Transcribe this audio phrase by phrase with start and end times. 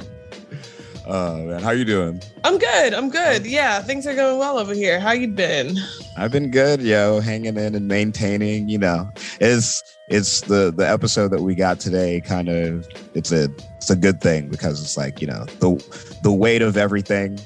[1.07, 2.21] Oh man, how you doing?
[2.43, 2.93] I'm good.
[2.93, 3.41] I'm good.
[3.43, 4.99] Um, yeah, things are going well over here.
[4.99, 5.77] How you been?
[6.17, 8.69] I've been good, yo, hanging in and maintaining.
[8.69, 12.21] You know, it's it's the the episode that we got today.
[12.21, 16.31] Kind of, it's a it's a good thing because it's like you know the the
[16.31, 17.39] weight of everything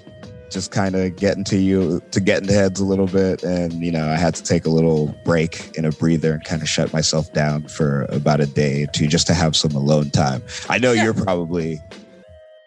[0.49, 3.91] just kind of getting to you to get into heads a little bit and you
[3.91, 6.91] know i had to take a little break and a breather and kind of shut
[6.91, 10.79] myself down for about a day or two just to have some alone time i
[10.79, 11.03] know Yeah.
[11.03, 11.79] you're probably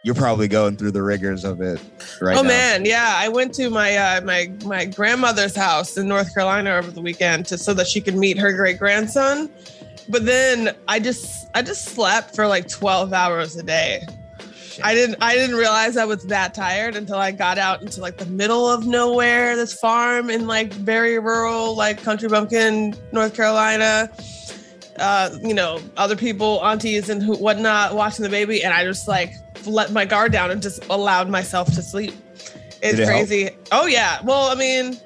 [0.03, 1.81] you're probably going through the rigors of it
[2.21, 2.49] right oh now.
[2.49, 3.15] man, yeah.
[3.17, 7.47] I went to my uh, my my grandmother's house in North Carolina over the weekend
[7.47, 9.49] to so that she could meet her great grandson.
[10.09, 14.05] But then I just I just slept for like 12 hours a day.
[14.83, 18.17] I didn't I didn't realize I was that tired until I got out into like
[18.17, 24.11] the middle of nowhere, this farm in like very rural, like country bumpkin, North Carolina.
[24.99, 29.09] Uh, you know, other people, aunties and who, whatnot, watching the baby, and I just
[29.09, 29.35] like
[29.67, 32.15] let my guard down and just allowed myself to sleep.
[32.83, 33.11] It's it help?
[33.11, 33.51] crazy.
[33.71, 34.21] Oh yeah.
[34.23, 34.99] Well, I mean,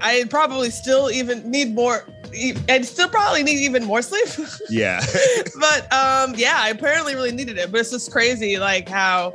[0.00, 2.06] I probably still even need more.
[2.68, 4.48] I'd still probably need even more sleep.
[4.68, 5.00] yeah
[5.60, 9.34] but um yeah i apparently really needed it but it's just crazy like how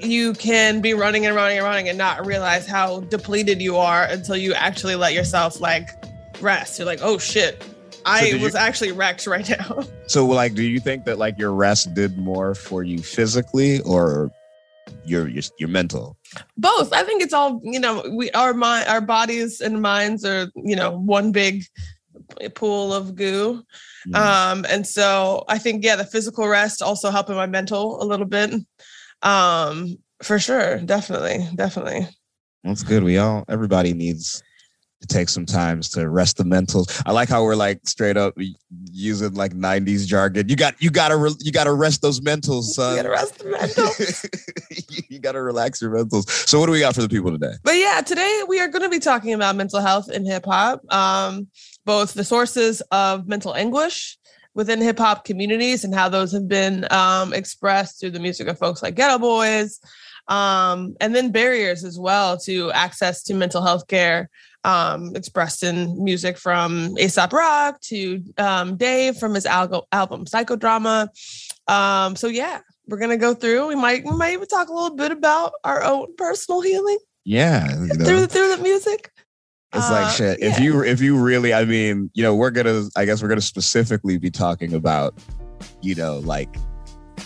[0.00, 4.04] you can be running and running and running and not realize how depleted you are
[4.04, 5.90] until you actually let yourself like
[6.40, 7.64] rest you're like oh shit
[8.04, 9.80] i did you- was actually wrecked right now.
[10.08, 14.30] So, like, do you think that like your rest did more for you physically or
[15.04, 16.16] your your, your mental?
[16.56, 16.92] both.
[16.94, 20.76] I think it's all you know we our mind our bodies and minds are you
[20.76, 21.64] know one big
[22.54, 23.62] pool of goo.
[24.08, 24.14] Mm.
[24.16, 28.26] um and so i think yeah the physical rest also helping my mental a little
[28.26, 28.54] bit.
[29.22, 30.78] Um for sure.
[30.78, 31.46] Definitely.
[31.54, 32.08] Definitely.
[32.64, 33.02] That's good.
[33.04, 34.42] We all everybody needs
[35.00, 37.02] to take some times to rest the mentals.
[37.06, 38.34] I like how we're like straight up
[38.90, 40.48] using like '90s jargon.
[40.48, 42.96] You got you gotta re- you gotta rest those mentals, son.
[42.96, 44.90] You gotta rest the mentals.
[44.90, 46.28] you, you gotta relax your mentals.
[46.48, 47.54] So what do we got for the people today?
[47.62, 50.80] But yeah, today we are going to be talking about mental health in hip hop,
[50.92, 51.48] um,
[51.84, 54.18] both the sources of mental anguish
[54.54, 58.58] within hip hop communities and how those have been um, expressed through the music of
[58.58, 59.80] folks like Geto Boys,
[60.26, 64.28] um, and then barriers as well to access to mental health care
[64.68, 71.08] um, expressed in music from Aesop Rock to um, Dave from his al- album Psychodrama.
[71.66, 73.66] Um, so yeah, we're gonna go through.
[73.68, 77.68] We might we might even talk a little bit about our own personal healing Yeah,
[77.80, 78.04] you know.
[78.04, 79.10] through through the music.
[79.74, 80.38] It's like Uh, shit.
[80.42, 82.84] If you if you really, I mean, you know, we're gonna.
[82.96, 85.14] I guess we're gonna specifically be talking about,
[85.82, 86.56] you know, like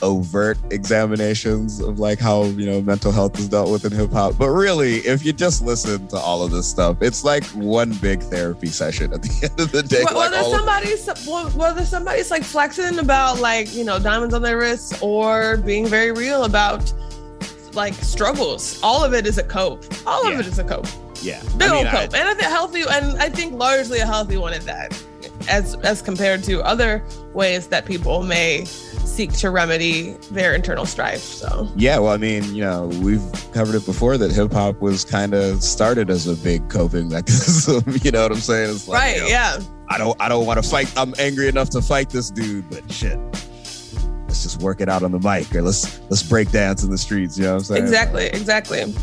[0.03, 4.37] overt examinations of like how you know mental health is dealt with in hip hop.
[4.39, 8.23] But really, if you just listen to all of this stuff, it's like one big
[8.23, 10.03] therapy session at the end of the day.
[10.03, 13.99] Wh- like whether all of- somebody's wh- whether somebody's like flexing about like you know
[13.99, 16.93] diamonds on their wrists or being very real about
[17.75, 19.85] like struggles, all of it is a cope.
[20.07, 20.41] All of Yeah.
[20.41, 20.87] it is a cope.
[21.23, 24.01] yeah, Big I mean, old I- cope, and I think healthy, and I think largely
[24.01, 24.93] a healthy one at that,
[25.49, 27.03] as as compared to other
[27.35, 31.21] ways that people may seek to remedy their internal strife.
[31.21, 33.23] So Yeah, well, I mean, you know, we've
[33.53, 37.85] covered it before that hip hop was kind of started as a big coping mechanism.
[38.03, 38.71] you know what I'm saying?
[38.71, 39.59] It's like, right, you know, yeah,
[39.89, 40.93] I don't I don't want to fight.
[40.97, 43.19] I'm angry enough to fight this dude, but shit.
[44.27, 46.99] Let's just work it out on the mic or let's let's break dance in the
[46.99, 47.83] streets, you know what I'm saying?
[47.83, 48.95] exactly, exactly.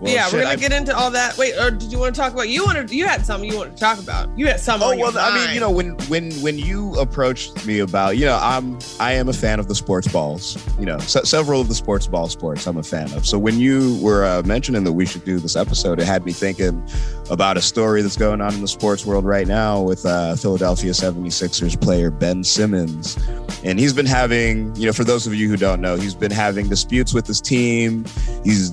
[0.00, 1.36] Well, yeah, shit, we're gonna I- get into all that.
[1.36, 2.48] Wait, or did you want to talk about?
[2.48, 4.28] You wanted you had something you wanted to talk about.
[4.38, 4.88] You had something.
[4.88, 8.38] Oh well, I mean, you know, when when when you approached me about, you know,
[8.40, 10.56] I'm I am a fan of the sports balls.
[10.78, 13.26] You know, se- several of the sports ball sports I'm a fan of.
[13.26, 16.32] So when you were uh, mentioning that we should do this episode, it had me
[16.32, 16.86] thinking
[17.30, 20.92] about a story that's going on in the sports world right now with uh, Philadelphia
[20.92, 23.18] 76ers player Ben Simmons,
[23.64, 26.30] and he's been having, you know, for those of you who don't know, he's been
[26.30, 28.04] having disputes with his team.
[28.44, 28.72] He's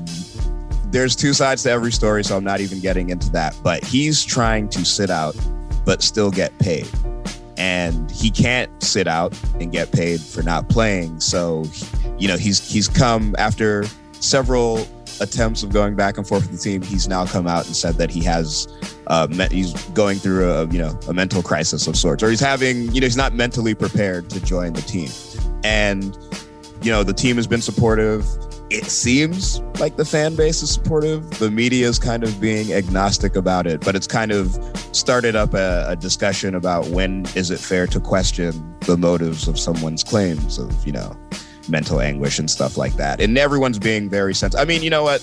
[0.95, 3.53] there's two sides to every story, so I'm not even getting into that.
[3.62, 5.36] But he's trying to sit out,
[5.83, 6.88] but still get paid.
[7.57, 11.19] And he can't sit out and get paid for not playing.
[11.19, 11.65] So,
[12.18, 13.83] you know, he's he's come after
[14.21, 14.88] several
[15.19, 16.81] attempts of going back and forth with the team.
[16.81, 18.65] He's now come out and said that he has,
[19.07, 22.39] uh, me- he's going through a you know a mental crisis of sorts, or he's
[22.39, 25.09] having you know he's not mentally prepared to join the team.
[25.65, 26.18] And
[26.81, 28.25] you know the team has been supportive
[28.70, 31.30] it seems like the fan base is supportive.
[31.40, 34.58] The media is kind of being agnostic about it, but it's kind of
[34.92, 39.60] started up a, a discussion about when is it fair to question the motives of
[39.60, 41.16] someone's claims of, you know,
[41.70, 43.22] mental anguish and stuff like that.
[43.22, 44.62] And everyone's being very sensitive.
[44.62, 45.22] I mean, you know what?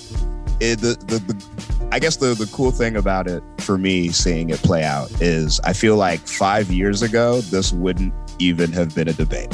[0.60, 4.50] It, the, the, the, I guess the, the cool thing about it for me seeing
[4.50, 9.08] it play out is I feel like five years ago, this wouldn't even have been
[9.08, 9.52] a debate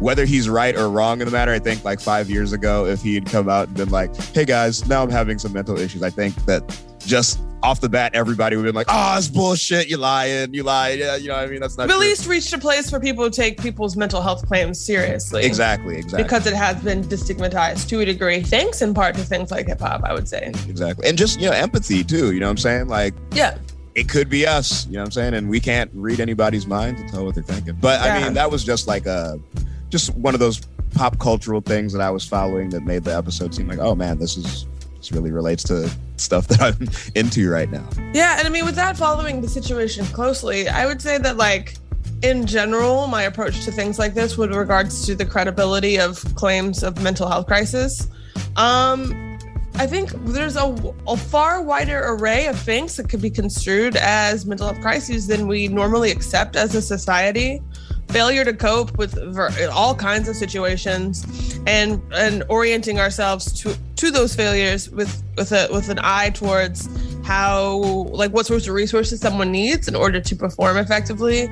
[0.00, 3.02] whether he's right or wrong in the matter, I think like five years ago, if
[3.02, 6.02] he had come out and been like, hey guys, now I'm having some mental issues,
[6.02, 6.62] I think that
[7.06, 9.88] just off the bat, everybody would have been like, oh, it's bullshit.
[9.88, 10.54] You're lying.
[10.54, 10.90] You lie.
[10.92, 11.60] Yeah, you know what I mean?
[11.60, 15.44] That's not at least reached a place where people take people's mental health claims seriously.
[15.44, 15.96] Exactly.
[15.96, 16.22] Exactly.
[16.22, 19.80] Because it has been destigmatized to a degree, thanks in part to things like hip
[19.80, 20.46] hop, I would say.
[20.68, 21.06] exactly.
[21.06, 22.32] And just, you know, empathy too.
[22.32, 22.88] You know what I'm saying?
[22.88, 23.58] Like, Yeah.
[24.00, 25.34] It could be us, you know what I'm saying?
[25.34, 27.76] And we can't read anybody's mind to tell what they're thinking.
[27.78, 29.38] But I mean, that was just like a,
[29.90, 30.62] just one of those
[30.94, 34.18] pop cultural things that I was following that made the episode seem like, oh man,
[34.18, 34.66] this is,
[34.96, 37.86] this really relates to stuff that I'm into right now.
[38.14, 41.76] Yeah, and I mean, without following the situation closely, I would say that, like,
[42.22, 46.82] in general, my approach to things like this, with regards to the credibility of claims
[46.82, 48.08] of mental health crisis,
[48.56, 49.29] um,
[49.76, 54.44] I think there's a, a far wider array of things that could be construed as
[54.44, 57.62] mental health crises than we normally accept as a society.
[58.08, 59.16] Failure to cope with
[59.72, 61.24] all kinds of situations,
[61.66, 66.88] and and orienting ourselves to to those failures with with a with an eye towards
[67.24, 67.76] how
[68.10, 71.48] like what sorts of resources someone needs in order to perform effectively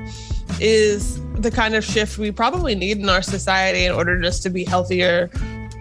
[0.59, 4.49] is the kind of shift we probably need in our society in order just to
[4.49, 5.29] be healthier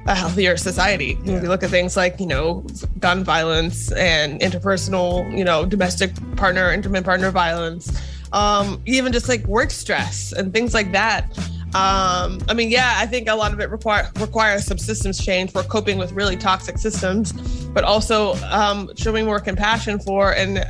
[0.08, 1.14] a healthier society.
[1.22, 2.66] When we look at things like, you know,
[2.98, 8.00] gun violence and interpersonal, you know, domestic partner, intimate partner violence,
[8.32, 11.36] um, even just like work stress and things like that.
[11.74, 15.52] Um, I mean, yeah, I think a lot of it require requires some systems change
[15.52, 17.32] for coping with really toxic systems,
[17.74, 20.64] but also um, showing more compassion for and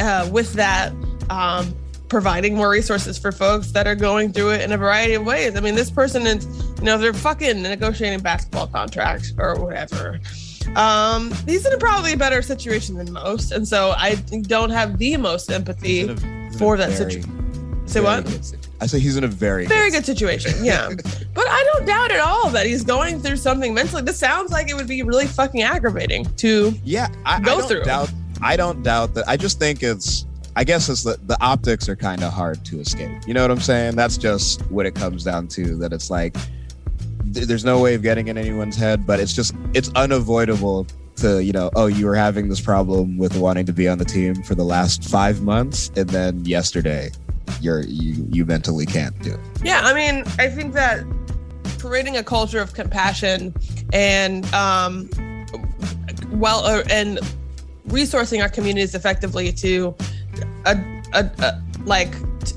[0.00, 0.92] uh, with that,
[1.28, 1.76] um,
[2.08, 5.56] providing more resources for folks that are going through it in a variety of ways.
[5.56, 6.46] I mean, this person is,
[6.78, 10.20] you know, they're fucking negotiating basketball contracts or whatever.
[10.74, 14.98] Um, he's in a probably a better situation than most, and so I don't have
[14.98, 16.16] the most empathy a-
[16.58, 17.32] for that situation.
[17.86, 18.26] Say what?
[18.80, 20.90] I say he's in a very Very good situation, yeah.
[21.34, 24.02] but I don't doubt at all that he's going through something mentally.
[24.02, 27.68] This sounds like it would be really fucking aggravating to Yeah, I, Go I don't
[27.68, 27.84] through.
[27.84, 28.12] doubt.
[28.42, 29.26] I don't doubt that.
[29.28, 30.26] I just think it's.
[30.56, 33.22] I guess it's the the optics are kind of hard to escape.
[33.26, 33.94] You know what I'm saying?
[33.94, 35.76] That's just what it comes down to.
[35.76, 36.34] That it's like
[37.34, 40.86] th- there's no way of getting in anyone's head, but it's just it's unavoidable
[41.16, 41.70] to you know.
[41.76, 44.64] Oh, you were having this problem with wanting to be on the team for the
[44.64, 47.10] last five months, and then yesterday,
[47.60, 49.40] you're you you mentally can't do it.
[49.62, 51.04] Yeah, I mean, I think that
[51.78, 53.54] creating a culture of compassion
[53.92, 55.10] and um,
[56.32, 57.18] well, uh, and
[57.88, 59.94] resourcing our communities effectively to,
[60.66, 60.74] uh,
[61.14, 62.12] uh, uh, like,
[62.44, 62.54] t-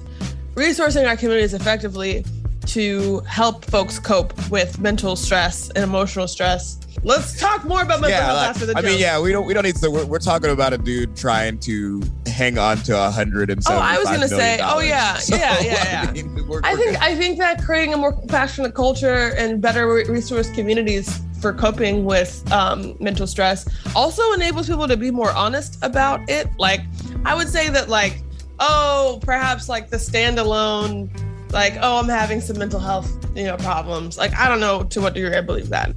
[0.55, 2.25] resourcing our communities effectively
[2.65, 6.79] to help folks cope with mental stress and emotional stress.
[7.03, 9.53] Let's talk more about mental health like, after the I mean, yeah, we don't we
[9.53, 9.89] don't need to.
[9.89, 13.77] We're, we're talking about a dude trying to hang on to a hundred and Oh.
[13.77, 16.05] I was gonna say, oh yeah, yeah, yeah, yeah.
[16.09, 16.99] I, mean, we're- I we're think good.
[17.01, 22.43] I think that creating a more compassionate culture and better resource communities for coping with
[22.51, 26.49] um, mental stress also enables people to be more honest about it.
[26.57, 26.81] Like
[27.25, 28.21] I would say that like
[28.59, 31.09] oh perhaps like the standalone
[31.51, 34.17] like oh I'm having some mental health you know problems.
[34.17, 35.93] Like I don't know to what degree I believe that.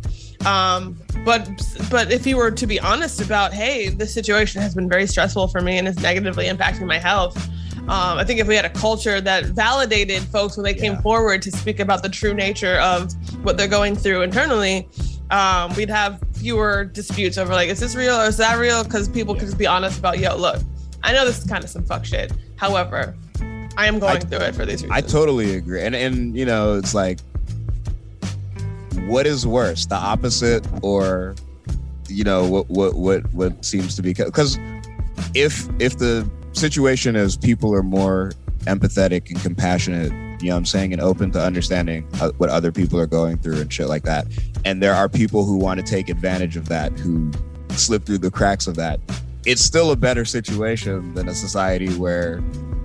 [0.47, 1.49] Um, but
[1.91, 5.49] but if you were to be honest about hey this situation has been very stressful
[5.49, 7.37] for me and is negatively impacting my health
[7.83, 11.01] um, I think if we had a culture that validated folks when they came Yeah.
[11.01, 13.13] forward to speak about the true nature of
[13.45, 14.89] what they're going through internally,
[15.33, 18.85] um, we'd have fewer disputes over like, is this real or is that real?
[18.85, 20.63] Because people could just be honest about, yo, look,
[21.05, 22.33] I know this is kind of some fuck shit.
[22.57, 23.15] However,
[23.77, 24.93] I am going I- through it for these reasons.
[24.93, 27.19] I totally agree, and and you know, it's like,
[29.07, 31.35] what is worse, the opposite, or
[32.09, 34.59] you know, what what what what seems to be because
[35.35, 38.33] if if the situation is people are more
[38.65, 42.71] empathetic and compassionate, you know, what I'm saying, and open to understanding uh, what other
[42.71, 44.27] people are going through and shit like that,
[44.65, 47.31] and there are people who want to take advantage of that, who
[47.71, 49.01] slip through the cracks of that.
[49.45, 52.41] It's still a better situation than a society where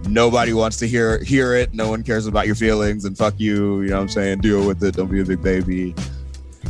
[0.08, 1.74] nobody wants to hear hear it.
[1.74, 3.82] No one cares about your feelings and fuck you.
[3.82, 4.40] You know what I'm saying?
[4.40, 4.96] Deal with it.
[4.96, 5.94] Don't be a big baby.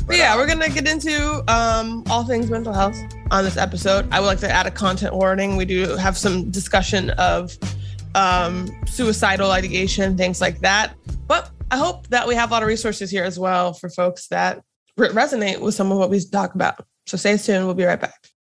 [0.06, 2.98] But yeah, we're gonna get into um, all things mental health
[3.32, 4.08] on this episode.
[4.12, 5.58] I would like to add a content warning.
[5.58, 7.58] We do have some discussion of
[8.16, 10.96] um, suicidal ideation, things like that.
[11.28, 14.28] But I hope that we have a lot of resources here as well for folks
[14.30, 14.62] that
[14.96, 16.86] re- resonate with some of what we talk about.
[17.06, 17.66] So stay tuned.
[17.66, 18.27] We'll be right back.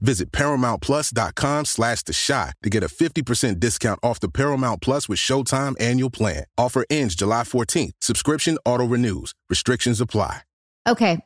[0.00, 5.18] Visit ParamountPlus.com slash The Chi to get a 50% discount off the Paramount Plus with
[5.18, 6.44] Showtime annual plan.
[6.58, 7.92] Offer ends July 14th.
[8.00, 9.32] Subscription auto-renews.
[9.48, 10.42] Restrictions apply.
[10.88, 11.18] Okay.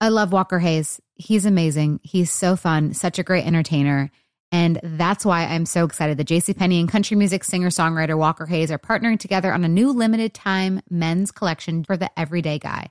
[0.00, 1.00] I love Walker Hayes.
[1.14, 2.00] He's amazing.
[2.02, 4.10] He's so fun, such a great entertainer.
[4.52, 8.70] And that's why I'm so excited that JCPenney and country music singer songwriter Walker Hayes
[8.70, 12.90] are partnering together on a new limited time men's collection for the everyday guy.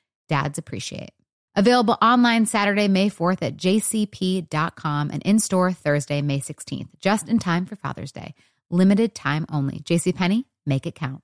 [0.31, 1.11] dads appreciate.
[1.57, 7.37] Available online Saturday, May 4th at jcp.com and in store Thursday, May 16th, just in
[7.37, 8.33] time for Father's Day.
[8.69, 9.79] Limited time only.
[9.79, 11.21] JCPenney, make it count.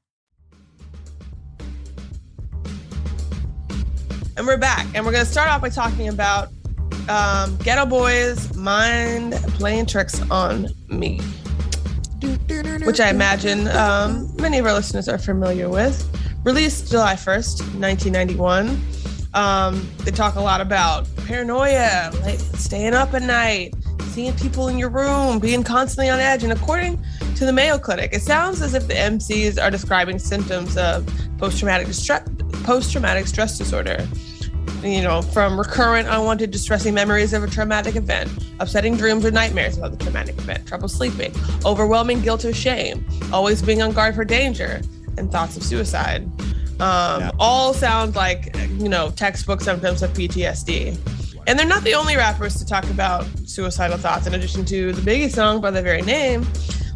[4.36, 6.50] And we're back, and we're gonna start off by talking about
[7.08, 11.22] um, Geto Boys mind playing tricks on me,
[12.84, 16.06] which I imagine um, many of our listeners are familiar with.
[16.44, 18.82] Released July 1st, 1991.
[19.34, 23.74] Um, they talk a lot about paranoia, like staying up at night,
[24.18, 26.44] seeing people in your room, being constantly on edge.
[26.44, 27.00] And according
[27.36, 31.94] to the Mayo Clinic, it sounds as if the MCs are describing symptoms of post-traumatic
[31.94, 32.28] stress,
[32.64, 34.08] post-traumatic stress disorder.
[34.84, 39.78] You know, from recurrent unwanted distressing memories of a traumatic event, upsetting dreams or nightmares
[39.78, 41.34] about the traumatic event, trouble sleeping,
[41.66, 44.82] overwhelming guilt or shame, always being on guard for danger,
[45.18, 46.24] and thoughts of suicide.
[46.80, 47.32] Um, Yeah.
[47.40, 50.98] All sound like, you know, textbook symptoms of PTSD.
[51.48, 54.28] And they're not the only rappers to talk about suicidal thoughts.
[54.28, 56.46] In addition to the Biggie song by the very name,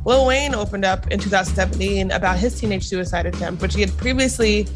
[0.05, 4.67] Lil Wayne opened up in 2017 about his teenage suicide attempt, which he had previously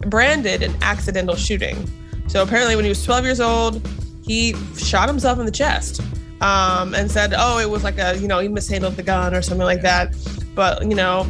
[0.00, 1.76] branded an accidental shooting.
[2.26, 3.86] So apparently, when he was 12 years old,
[4.24, 6.00] he shot himself in the chest
[6.40, 9.42] um, and said, "Oh, it was like a you know he mishandled the gun or
[9.42, 10.14] something like that."
[10.54, 11.26] But you know,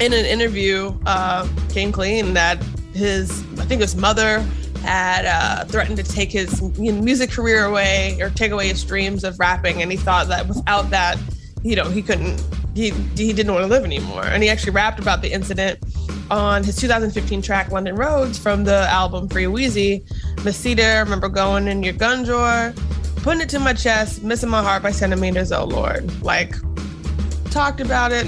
[0.00, 2.62] in an interview, uh, came clean that
[2.94, 4.40] his I think his mother
[4.82, 9.38] had uh, threatened to take his music career away or take away his dreams of
[9.38, 11.18] rapping, and he thought that without that,
[11.62, 12.42] you know, he couldn't.
[12.74, 15.78] He he didn't want to live anymore, and he actually rapped about the incident
[16.30, 20.06] on his 2015 track London Roads from the album Free Weezy.
[20.36, 22.72] Masita, I remember going in your gun drawer,
[23.16, 26.22] putting it to my chest, missing my heart by centimeters, oh Lord.
[26.22, 26.54] Like,
[27.50, 28.26] talked about it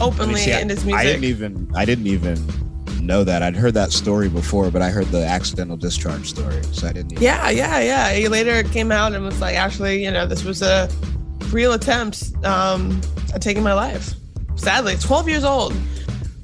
[0.00, 1.06] I mean, openly see, I- in his I music.
[1.06, 2.46] didn't even I didn't even
[3.00, 3.42] know that.
[3.42, 7.20] I'd heard that story before, but I heard the accidental discharge story, so I didn't.
[7.20, 8.12] Yeah, yeah, yeah.
[8.12, 10.88] He later came out and was like, actually, you know, this was a
[11.50, 13.00] real attempt um,
[13.34, 14.12] at taking my life.
[14.56, 15.72] Sadly, 12 years old.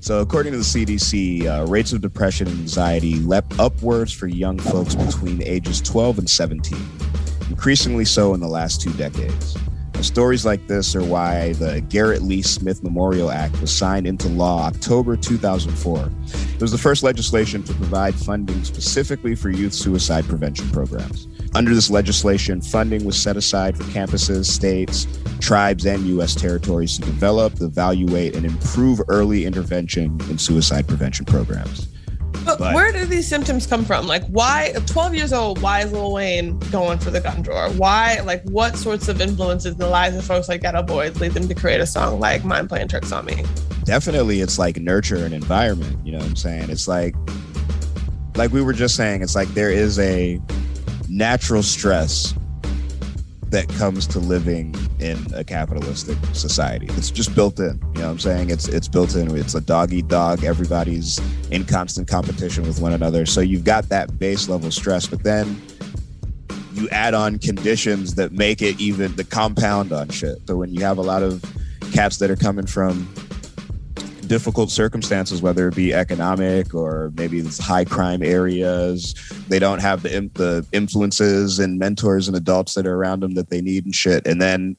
[0.00, 4.58] So, according to the CDC, uh, rates of depression and anxiety leapt upwards for young
[4.58, 6.78] folks between ages 12 and 17,
[7.50, 9.56] increasingly so in the last two decades.
[10.04, 14.66] Stories like this are why the Garrett Lee Smith Memorial Act was signed into law
[14.66, 16.10] October 2004.
[16.54, 21.26] It was the first legislation to provide funding specifically for youth suicide prevention programs.
[21.54, 25.06] Under this legislation, funding was set aside for campuses, states,
[25.40, 26.34] tribes, and U.S.
[26.34, 31.93] territories to develop, evaluate, and improve early intervention in suicide prevention programs.
[32.44, 34.06] But, But- where do these symptoms come from?
[34.06, 37.70] Like, why, 12 years old, why is Lil Wayne going for the gun drawer?
[37.70, 41.32] Why, like, what sorts of influences in the lives of folks like Geto Boys lead
[41.32, 43.42] them to create a song like Mind Playing Tricks on Me?
[43.84, 47.14] definitely it's like nurture and environment you know what i'm saying it's like
[48.34, 50.40] like we were just saying it's like there is a
[51.10, 52.34] natural stress
[53.54, 56.86] that comes to living in a capitalistic society.
[56.90, 58.50] It's just built in you know what i'm saying?
[58.50, 59.36] It's it's built in.
[59.36, 61.20] It's a dog eat dog everybody's
[61.52, 63.24] in constant competition with one another.
[63.26, 65.62] So you've got that base level stress but then
[66.72, 70.38] you add on conditions that make it even the compound on shit.
[70.48, 71.40] So when you have a lot of
[71.92, 73.08] cats that are coming from
[74.24, 79.14] difficult circumstances, whether it be economic or maybe it's high crime areas.
[79.48, 83.50] They don't have the the influences and mentors and adults that are around them that
[83.50, 84.26] they need and shit.
[84.26, 84.76] And then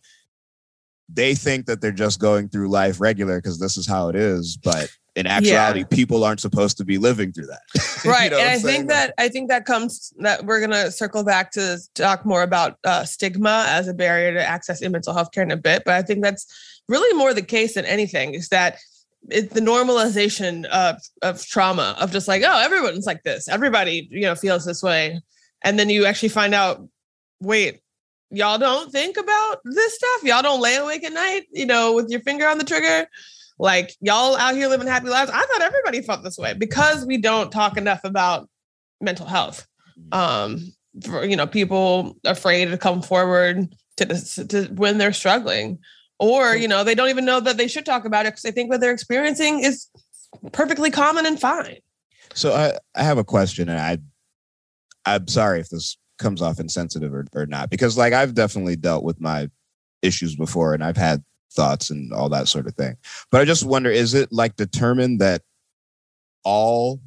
[1.08, 4.58] they think that they're just going through life regular because this is how it is.
[4.58, 7.62] But in actuality, people aren't supposed to be living through that.
[8.03, 11.23] You right know and i think that i think that comes that we're gonna circle
[11.23, 15.31] back to talk more about uh, stigma as a barrier to access in mental health
[15.31, 16.45] care in a bit but i think that's
[16.88, 18.77] really more the case than anything is that
[19.29, 23.47] it's the normalization of of trauma of just like oh everyone's like this.
[23.47, 25.19] Everybody you know feels this way.
[25.63, 26.88] And then you actually find out
[27.41, 27.81] wait
[28.31, 30.23] y'all don't think about this stuff?
[30.23, 33.07] Y'all don't lay awake at night you know with your finger on the trigger?
[33.57, 35.31] Like y'all out here living happy lives.
[35.33, 38.49] I thought everybody felt this way because we don't talk enough about
[39.01, 39.65] mental health.
[40.11, 45.79] Um, for, you know, people afraid to come forward to, this, to when they're struggling,
[46.19, 48.51] or you know, they don't even know that they should talk about it because they
[48.51, 49.88] think what they're experiencing is
[50.51, 51.78] perfectly common and fine.
[52.34, 53.97] So I, I have a question, and I
[55.06, 59.04] I'm sorry if this comes off insensitive or, or not, because like I've definitely dealt
[59.04, 59.49] with my
[60.01, 62.97] issues before, and I've had thoughts and all that sort of thing.
[63.32, 65.41] But I just wonder, is it like determined that
[66.43, 67.01] all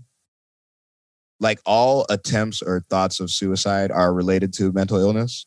[1.40, 5.47] like all attempts or thoughts of suicide are related to mental illness?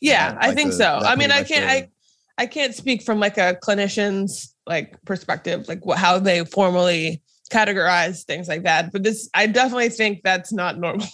[0.00, 0.98] Yeah, know, I think the- so.
[1.02, 1.68] I mean, I can't.
[1.68, 1.88] I
[2.38, 8.24] I can't speak from like a clinician's like perspective, like what how they formally categorize
[8.24, 8.92] things like that.
[8.92, 11.06] But this, I definitely think that's not normal.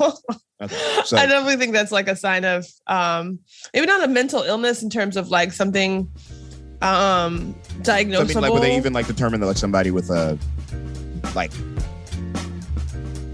[0.63, 3.39] Okay, so I definitely think that's like a sign of um
[3.75, 6.09] maybe not a mental illness in terms of like something
[6.83, 8.29] um So, I diagnosable.
[8.29, 10.39] mean, like, would they even like determine that like somebody with a
[11.35, 11.53] like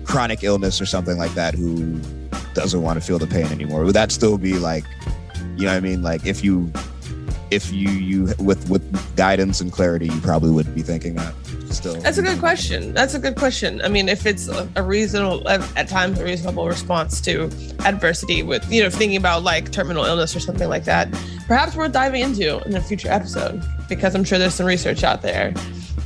[0.05, 2.01] chronic illness or something like that who
[2.55, 3.85] doesn't want to feel the pain anymore?
[3.85, 4.85] Would that still be like,
[5.57, 6.03] you know what I mean?
[6.03, 6.73] Like, if you
[7.51, 11.35] if you you with with guidance and clarity, you probably would be thinking that.
[11.71, 12.95] Still, That's a good question.
[12.95, 13.83] That's a good question.
[13.83, 17.51] I mean, if it's a, a reasonable, at times, a reasonable response to
[17.85, 21.11] adversity with, you know, thinking about like terminal illness or something like that,
[21.49, 25.23] perhaps worth diving into in a future episode because I'm sure there's some research out
[25.23, 25.53] there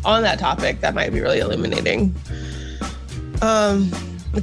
[0.04, 2.14] on that topic that might be really illuminating.
[3.42, 3.90] Um,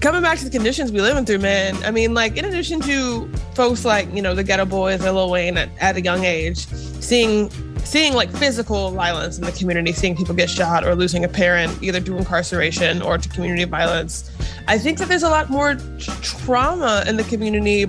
[0.02, 1.82] coming back to the conditions we living through, man.
[1.84, 5.30] I mean, like in addition to folks like you know the Geto Boys or Lil
[5.30, 7.50] Wayne at, at a young age, seeing
[7.88, 11.82] seeing like physical violence in the community, seeing people get shot or losing a parent,
[11.82, 14.30] either to incarceration or to community violence.
[14.68, 15.76] I think that there's a lot more
[16.22, 17.86] trauma in the community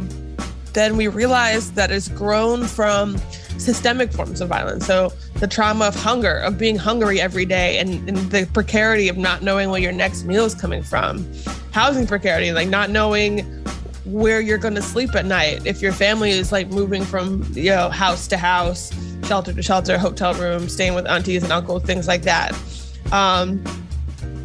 [0.73, 3.19] than we realize that is grown from
[3.59, 4.87] systemic forms of violence.
[4.87, 9.17] So the trauma of hunger, of being hungry every day, and, and the precarity of
[9.17, 11.27] not knowing where your next meal is coming from,
[11.79, 13.41] housing precarity, like not knowing
[14.05, 15.65] where you're going to sleep at night.
[15.65, 18.91] If your family is like moving from you know house to house
[19.25, 22.53] shelter to shelter hotel room staying with aunties and uncles things like that.
[23.13, 23.63] Um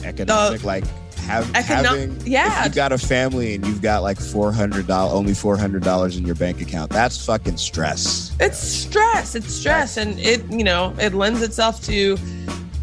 [0.04, 0.84] economic the- like
[1.24, 2.60] have, Econo- having yeah.
[2.60, 5.82] if you got a family and you've got like four hundred dollars only four hundred
[5.82, 8.36] dollars in your bank account that's fucking stress.
[8.42, 12.18] It's stress it's stress and it you know it lends itself to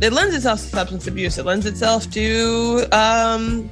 [0.01, 1.37] it lends itself to substance abuse.
[1.39, 3.71] It lends itself to um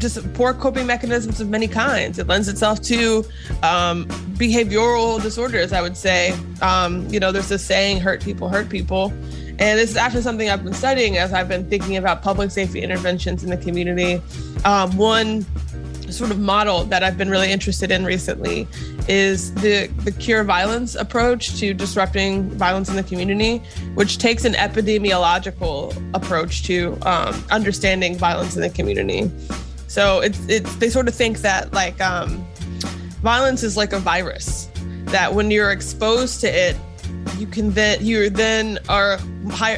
[0.00, 3.24] just poor coping mechanisms of many kinds it lends itself to
[3.62, 8.68] um behavioral disorders i would say um you know there's this saying hurt people hurt
[8.68, 9.12] people
[9.60, 12.80] and this is actually something I've been studying as I've been thinking about public safety
[12.80, 14.22] interventions in the community.
[14.64, 15.44] Um, one
[16.10, 18.66] sort of model that I've been really interested in recently
[19.06, 23.58] is the the cure violence approach to disrupting violence in the community,
[23.94, 29.30] which takes an epidemiological approach to um, understanding violence in the community.
[29.90, 32.46] So it's it's they sort of think that like um,
[33.22, 34.68] violence is like a virus
[35.06, 36.76] that when you're exposed to it
[37.38, 39.18] you can then you then are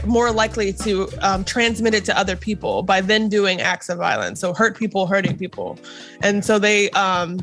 [0.04, 4.38] more likely to um, transmit it to other people by then doing acts of violence.
[4.38, 5.78] So hurt people hurting people.
[6.22, 7.38] And so they um,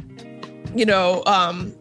[0.76, 1.74] you know um,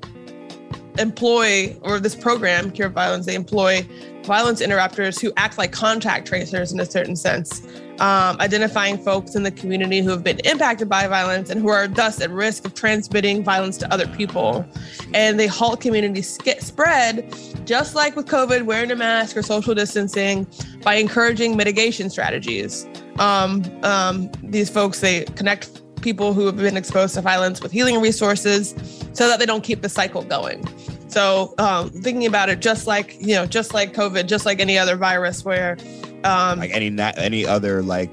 [0.98, 3.86] employ or this program cure violence they employ
[4.24, 7.60] violence interrupters who act like contact tracers in a certain sense
[8.00, 11.88] um, identifying folks in the community who have been impacted by violence and who are
[11.88, 14.64] thus at risk of transmitting violence to other people.
[15.14, 17.34] And they halt community sk- spread,
[17.64, 20.46] just like with COVID, wearing a mask or social distancing,
[20.82, 22.86] by encouraging mitigation strategies.
[23.18, 28.00] Um, um, these folks, they connect people who have been exposed to violence with healing
[28.00, 28.74] resources
[29.12, 30.64] so that they don't keep the cycle going.
[31.08, 34.78] So um, thinking about it, just like you know, just like COVID, just like any
[34.78, 35.76] other virus, where
[36.24, 38.12] um, like any na- any other like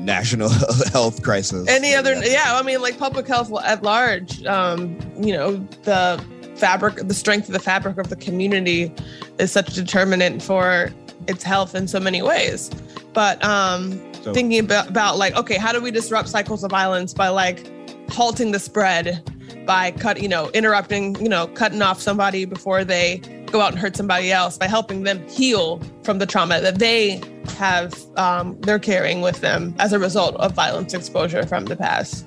[0.00, 0.48] national
[0.92, 4.44] health crisis any other, yeah, I mean, like public health at large.
[4.44, 6.22] Um, you know, the
[6.56, 8.92] fabric, the strength of the fabric of the community
[9.38, 10.92] is such a determinant for
[11.26, 12.70] its health in so many ways.
[13.12, 17.14] But um, So- thinking about, about like, okay, how do we disrupt cycles of violence
[17.14, 17.66] by like
[18.10, 19.22] halting the spread?
[19.66, 23.16] by cut you know interrupting you know cutting off somebody before they
[23.54, 27.22] go out and hurt somebody else by helping them heal from the trauma that they
[27.56, 32.26] have um, they're carrying with them as a result of violence exposure from the past.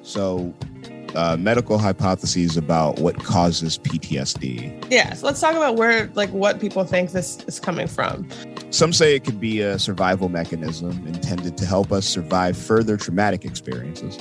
[0.00, 0.54] So
[1.14, 6.58] uh, medical hypotheses about what causes ptsd yeah so let's talk about where like what
[6.58, 8.26] people think this is coming from.
[8.70, 13.44] Some say it could be a survival mechanism intended to help us survive further traumatic
[13.44, 14.18] experiences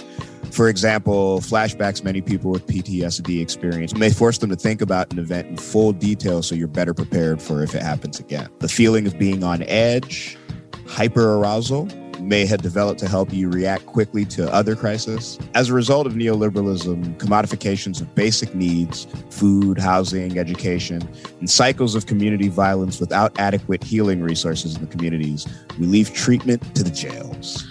[0.51, 5.19] for example, flashbacks many people with PTSD experience may force them to think about an
[5.19, 8.49] event in full detail so you're better prepared for if it happens again.
[8.59, 10.37] The feeling of being on edge,
[10.85, 15.39] hyperarousal, may have developed to help you react quickly to other crises.
[15.55, 21.01] As a result of neoliberalism, commodifications of basic needs, food, housing, education,
[21.39, 25.47] and cycles of community violence without adequate healing resources in the communities,
[25.79, 27.70] we leave treatment to the jails.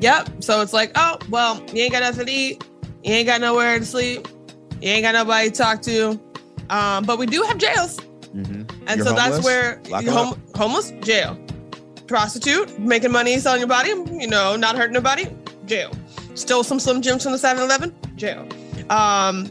[0.00, 0.42] Yep.
[0.42, 2.64] So it's like, oh, well, you ain't got nothing to eat.
[3.02, 4.28] You ain't got nowhere to sleep.
[4.80, 6.20] You ain't got nobody to talk to.
[6.70, 7.98] Um, but we do have jails.
[8.34, 8.62] Mm-hmm.
[8.86, 11.38] And You're so that's where 'em homeless, jail.
[12.06, 15.26] Prostitute, making money selling your body, you know, not hurting nobody,
[15.66, 15.92] jail.
[16.34, 18.46] Stole some Slim Jims from the 7 Eleven, jail.
[18.90, 19.46] Um,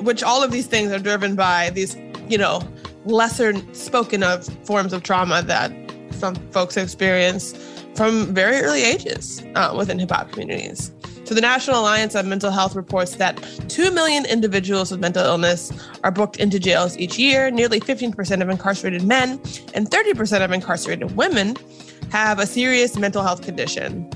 [0.00, 1.96] which all of these things are driven by these,
[2.28, 2.62] you know,
[3.04, 5.72] lesser spoken of forms of trauma that
[6.12, 7.54] some folks experience
[7.98, 10.92] from very early ages uh, within hip hop communities.
[11.24, 13.36] So, the National Alliance on Mental Health reports that
[13.68, 15.72] 2 million individuals with mental illness
[16.04, 17.50] are booked into jails each year.
[17.50, 19.32] Nearly 15% of incarcerated men
[19.74, 21.56] and 30% of incarcerated women
[22.12, 24.08] have a serious mental health condition.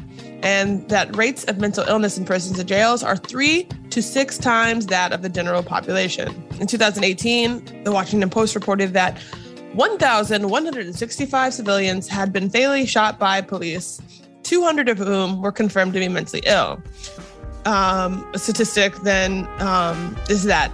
[0.44, 4.86] And that rates of mental illness in prisons and jails are three to six times
[4.86, 6.28] that of the general population.
[6.60, 9.20] in 2018, the Washington Post reported that
[9.74, 14.00] 1,165 civilians had been fatally shot by police,
[14.42, 16.82] 200 of whom were confirmed to be mentally ill.
[17.64, 20.70] Um, a statistic then um, is that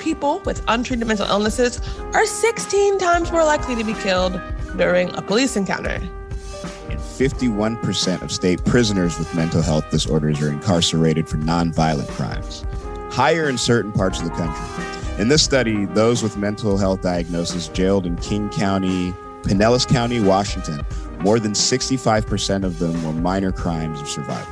[0.00, 1.80] people with untreated mental illnesses
[2.14, 4.40] are 16 times more likely to be killed
[4.76, 6.00] during a police encounter.
[6.88, 12.64] And 51% of state prisoners with mental health disorders are incarcerated for nonviolent crimes,
[13.14, 14.91] higher in certain parts of the country.
[15.18, 20.84] In this study, those with mental health diagnosis jailed in King County, Pinellas County, Washington,
[21.20, 24.50] more than 65% of them were minor crimes of survival.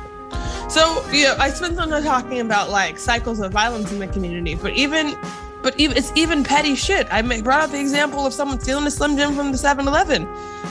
[0.69, 4.07] So, you know, I spent some time talking about like cycles of violence in the
[4.07, 5.17] community, but even
[5.63, 7.11] but even it's even petty shit.
[7.11, 10.27] I brought up the example of someone stealing a Slim Jim from the 7-Eleven,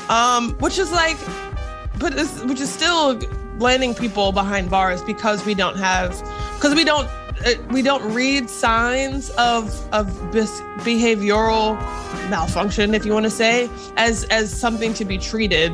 [0.08, 1.18] um, which is like,
[1.98, 3.20] but which is still
[3.58, 6.10] landing people behind bars because we don't have,
[6.54, 7.08] because we don't
[7.44, 10.06] Uh, we don't read signs of of
[10.84, 11.74] behavioral
[12.28, 15.72] malfunction, if you want to say, as as something to be treated,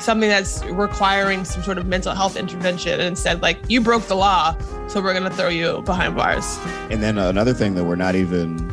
[0.00, 2.94] something that's requiring some sort of mental health intervention.
[2.94, 4.56] And instead, like you broke the law,
[4.88, 6.58] so we're gonna throw you behind bars.
[6.90, 8.72] And then another thing that we're not even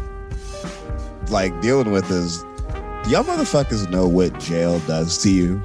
[1.29, 2.43] like dealing with is
[3.07, 5.61] y'all motherfuckers know what jail does to you.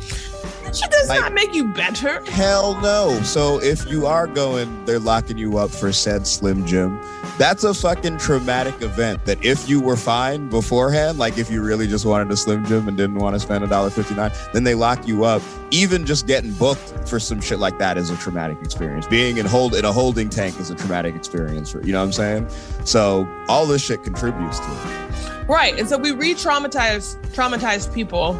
[0.74, 2.22] Shit does like, not make you better.
[2.30, 3.20] Hell no.
[3.22, 7.00] So if you are going, they're locking you up for said Slim Jim.
[7.38, 11.86] That's a fucking traumatic event that if you were fine beforehand, like if you really
[11.86, 14.64] just wanted a Slim Jim and didn't want to spend a dollar fifty nine, then
[14.64, 15.42] they lock you up.
[15.70, 19.06] Even just getting booked for some shit like that is a traumatic experience.
[19.06, 21.74] Being in hold in a holding tank is a traumatic experience.
[21.74, 22.48] You know what I'm saying?
[22.84, 25.48] So all this shit contributes to it.
[25.48, 25.78] Right.
[25.78, 28.34] And so we re-traumatize traumatized people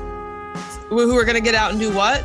[0.88, 2.24] who are going to get out and do what?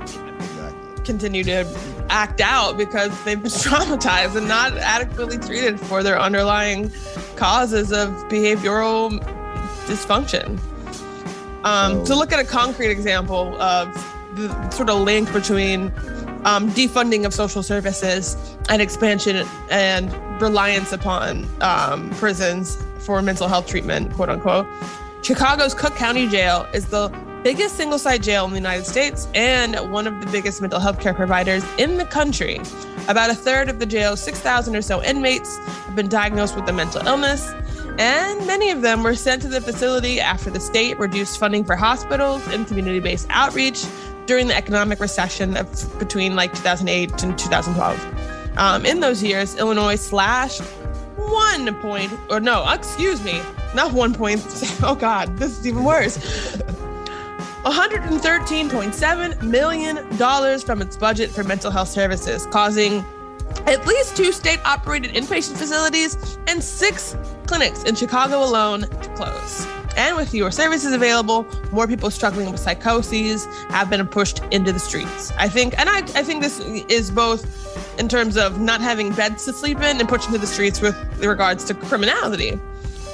[0.00, 1.04] Exactly.
[1.04, 1.66] Continue to
[2.10, 6.90] act out because they've been traumatized and not adequately treated for their underlying
[7.36, 9.18] causes of behavioral
[9.86, 10.58] dysfunction.
[11.64, 13.92] Um, so, to look at a concrete example of
[14.34, 15.92] the sort of link between
[16.44, 18.36] um, defunding of social services
[18.68, 24.66] and expansion and reliance upon um, prisons for mental health treatment, quote unquote.
[25.22, 27.08] Chicago's Cook County Jail is the
[27.42, 31.00] biggest single site jail in the United States and one of the biggest mental health
[31.00, 32.60] care providers in the country.
[33.08, 36.72] About a third of the jail's 6,000 or so inmates have been diagnosed with a
[36.72, 37.52] mental illness,
[37.98, 41.74] and many of them were sent to the facility after the state reduced funding for
[41.74, 43.84] hospitals and community based outreach
[44.26, 48.56] during the economic recession of between like 2008 and 2012.
[48.56, 50.62] Um, in those years, Illinois slashed
[51.16, 53.40] one point, or no, excuse me,
[53.74, 54.42] not one point.
[54.84, 56.16] Oh God, this is even worse.
[57.64, 59.96] $113.7 million
[60.60, 63.04] from its budget for mental health services, causing
[63.66, 69.66] at least two state operated inpatient facilities and six clinics in Chicago alone to close.
[69.96, 74.78] And with fewer services available, more people struggling with psychoses have been pushed into the
[74.78, 75.32] streets.
[75.38, 79.44] I think, and I, I think this is both in terms of not having beds
[79.44, 82.58] to sleep in and pushed into the streets with regards to criminality.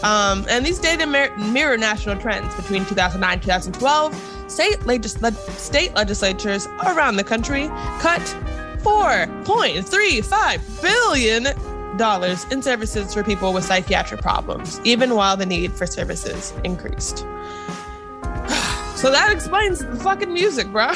[0.04, 5.18] Um, and these data mirror national trends between 2009 and 2012 state, legis-
[5.56, 7.68] state legislatures around the country
[8.00, 8.22] cut
[8.78, 11.46] $4.35 billion
[12.52, 17.18] in services for people with psychiatric problems, even while the need for services increased.
[18.94, 20.86] so that explains the fucking music, bro.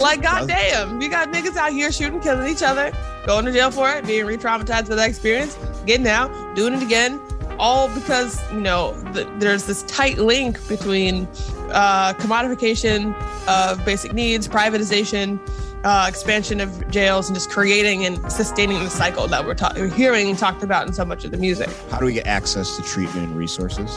[0.00, 2.92] like, goddamn, we got niggas out here shooting, killing each other,
[3.26, 6.82] going to jail for it, being re traumatized by that experience, getting out, doing it
[6.82, 7.20] again,
[7.58, 11.26] all because you know the, there's this tight link between
[11.70, 13.14] uh, commodification
[13.48, 15.38] of basic needs, privatization,
[15.84, 19.88] uh, expansion of jails, and just creating and sustaining the cycle that we're, ta- we're
[19.88, 21.68] hearing talked about in so much of the music.
[21.90, 23.96] How do we get access to treatment and resources?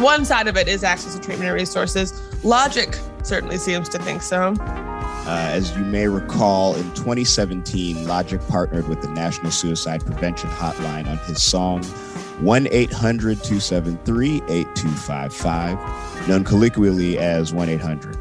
[0.00, 2.12] One side of it is access to treatment and resources.
[2.44, 4.54] Logic certainly seems to think so.
[5.24, 11.06] Uh, as you may recall, in 2017, Logic partnered with the National Suicide Prevention Hotline
[11.06, 11.82] on his song
[12.42, 18.18] 1 800 273 8255, known colloquially as 1 800,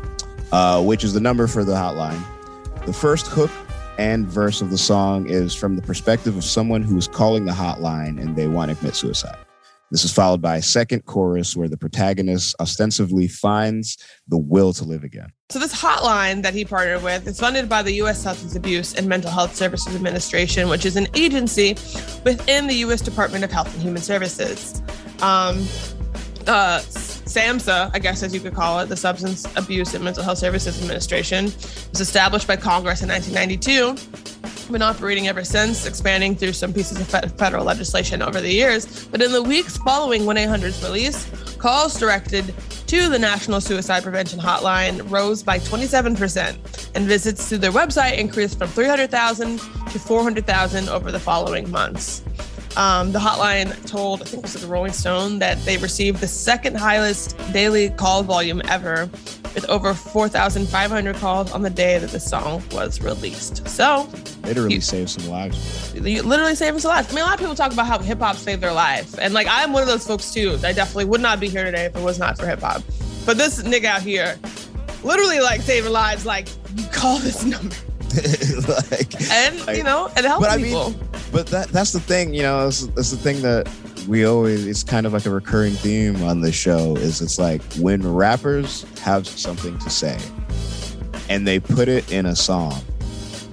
[0.51, 2.21] uh, which is the number for the hotline.
[2.85, 3.49] The first hook
[3.97, 7.51] and verse of the song is from the perspective of someone who is calling the
[7.51, 9.37] hotline and they want to commit suicide.
[9.91, 13.97] This is followed by a second chorus where the protagonist ostensibly finds
[14.29, 15.33] the will to live again.
[15.49, 18.23] So, this hotline that he partnered with is funded by the U.S.
[18.23, 21.71] Substance Abuse and Mental Health Services Administration, which is an agency
[22.23, 23.01] within the U.S.
[23.01, 24.81] Department of Health and Human Services.
[25.21, 25.67] Um,
[26.47, 30.37] uh, SAMHSA, I guess as you could call it, the Substance Abuse and Mental Health
[30.37, 31.45] Services Administration,
[31.91, 34.31] was established by Congress in 1992
[34.71, 39.00] been operating ever since, expanding through some pieces of federal legislation over the years.
[39.11, 42.55] But in the weeks following 1 800's release, calls directed
[42.87, 48.57] to the National Suicide Prevention Hotline rose by 27%, and visits to their website increased
[48.57, 52.23] from 300,000 to 400,000 over the following months.
[52.77, 56.27] Um, the hotline told, I think it was the Rolling Stone, that they received the
[56.27, 59.09] second highest daily call volume ever,
[59.53, 63.67] with over 4,500 calls on the day that the song was released.
[63.67, 64.07] So,
[64.43, 65.93] Literally saved some lives.
[65.93, 67.11] you literally saving some lives.
[67.11, 69.33] I mean, a lot of people talk about how hip hop saved their life, and
[69.33, 70.57] like I'm one of those folks too.
[70.63, 72.81] I definitely would not be here today if it was not for hip hop.
[73.25, 74.39] But this nigga out here,
[75.03, 76.25] literally like saving lives.
[76.25, 77.75] Like you call this number,
[78.89, 80.89] like, and you know, and helping but I people.
[80.91, 80.99] mean,
[81.31, 83.67] but that that's the thing, you know, it's, it's the thing that
[84.07, 87.61] we always it's kind of like a recurring theme on this show is it's like
[87.75, 90.17] when rappers have something to say
[91.29, 92.81] and they put it in a song,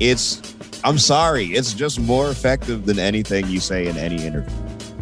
[0.00, 0.42] it's
[0.84, 4.54] I'm sorry, it's just more effective than anything you say in any interview.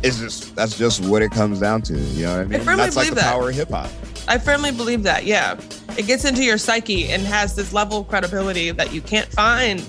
[0.02, 1.98] It's just that's just what it comes down to.
[1.98, 2.60] You know what I mean?
[2.60, 3.32] firmly that's like the believe that.
[3.32, 3.90] power of hip hop.
[4.28, 5.24] I firmly believe that.
[5.24, 5.58] Yeah,
[5.96, 9.80] it gets into your psyche and has this level of credibility that you can't find.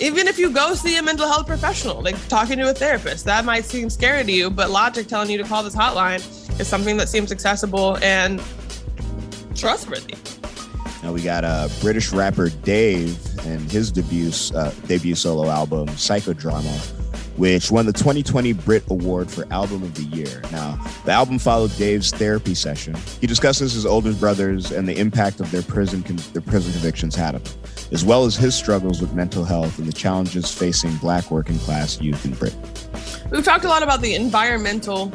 [0.00, 3.44] Even if you go see a mental health professional, like talking to a therapist, that
[3.44, 6.20] might seem scary to you, but Logic telling you to call this hotline
[6.58, 8.42] is something that seems accessible and
[9.54, 10.14] trustworthy.
[11.02, 16.78] Now we got uh, British rapper Dave and his debut uh, debut solo album Psychodrama,
[17.40, 20.42] which won the 2020 Brit Award for Album of the Year.
[20.52, 22.94] Now the album followed Dave's therapy session.
[23.18, 27.14] He discusses his older brothers and the impact of their prison con- their prison convictions
[27.14, 27.52] had on him,
[27.92, 31.98] as well as his struggles with mental health and the challenges facing Black working class
[31.98, 32.60] youth in Britain.
[33.30, 35.10] We've talked a lot about the environmental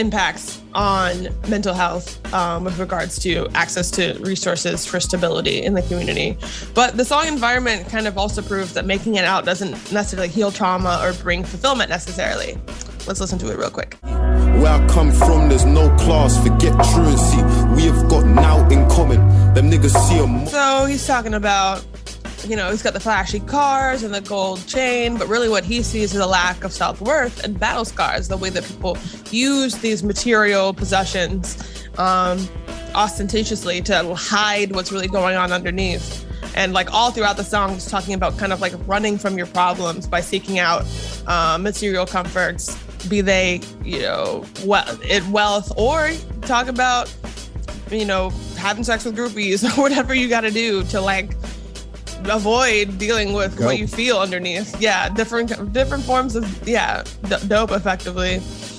[0.00, 5.82] impacts on mental health um, with regards to access to resources for stability in the
[5.82, 6.36] community.
[6.74, 10.50] But the song environment kind of also proves that making it out doesn't necessarily heal
[10.50, 12.58] trauma or bring fulfillment necessarily.
[13.06, 13.96] Let's listen to it real quick.
[14.02, 17.42] Where I come from, there's no class, forget truancy.
[17.74, 19.20] We have got now in common.
[19.54, 21.84] Them niggas see a So he's talking about,
[22.48, 25.82] you know, he's got the flashy cars and the gold chain, but really what he
[25.82, 28.96] sees is a lack of self worth and battle scars, the way that people
[29.30, 32.48] use these material possessions um,
[32.94, 36.26] ostentatiously to hide what's really going on underneath.
[36.56, 39.46] And like all throughout the song, he's talking about kind of like running from your
[39.46, 40.84] problems by seeking out
[41.26, 46.10] uh, material comforts, be they, you know, well, it wealth, or
[46.42, 47.14] talk about
[47.90, 51.32] you know, having sex with groupies or whatever you got to do to like
[52.34, 53.66] avoid dealing with Go.
[53.66, 54.80] what you feel underneath.
[54.80, 58.38] Yeah, different different forms of yeah, d- dope effectively.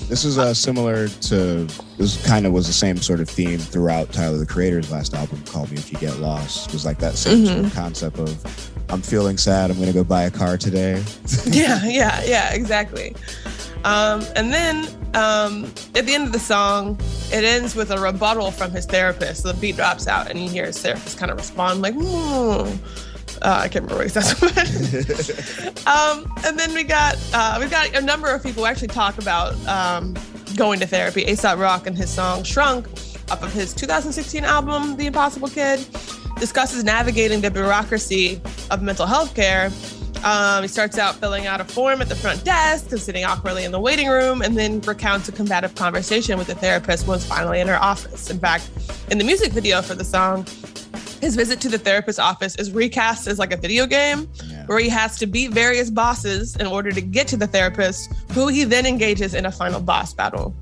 [0.10, 4.12] This is uh, similar to this kind of was the same sort of theme throughout
[4.12, 7.16] Tyler the Creator's last album, "Call Me If You Get Lost." It was like that
[7.16, 11.02] same sort of concept of I'm feeling sad, I'm gonna go buy a car today.
[11.48, 13.16] yeah, yeah, yeah, exactly.
[13.86, 14.86] Um, and then
[15.16, 17.00] um, at the end of the song,
[17.32, 19.44] it ends with a rebuttal from his therapist.
[19.44, 22.70] So The beat drops out, and you hear his therapist kind of respond like, "Hmm."
[23.42, 25.68] Uh, I can't remember what he says.
[25.88, 29.18] um, and then we got uh, we've got a number of people who actually talk
[29.18, 30.16] about um,
[30.56, 31.24] going to therapy.
[31.24, 32.88] Aesop Rock and his song "Shrunk"
[33.32, 35.84] off of his 2016 album "The Impossible Kid"
[36.38, 39.72] discusses navigating the bureaucracy of mental health care.
[40.24, 43.64] Um, he starts out filling out a form at the front desk and sitting awkwardly
[43.64, 47.60] in the waiting room, and then recounts a combative conversation with the therapist once finally
[47.60, 48.30] in her office.
[48.30, 48.70] In fact,
[49.10, 50.46] in the music video for the song,
[51.22, 54.28] his visit to the therapist's office is recast as like a video game
[54.66, 58.48] where he has to beat various bosses in order to get to the therapist, who
[58.48, 60.54] he then engages in a final boss battle.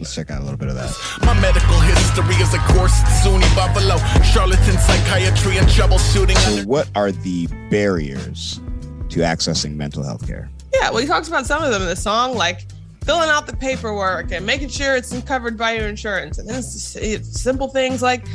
[0.00, 0.92] Let's check out a little bit of that.
[1.24, 6.36] My medical history is a course SUNY Buffalo, charlatan psychiatry and troubleshooting.
[6.38, 8.60] So, what are the barriers
[9.10, 10.50] to accessing mental health care?
[10.72, 12.66] Yeah, well, he talks about some of them in the song, like
[13.04, 16.38] filling out the paperwork and making sure it's covered by your insurance.
[16.38, 18.26] And then it's, it's simple things like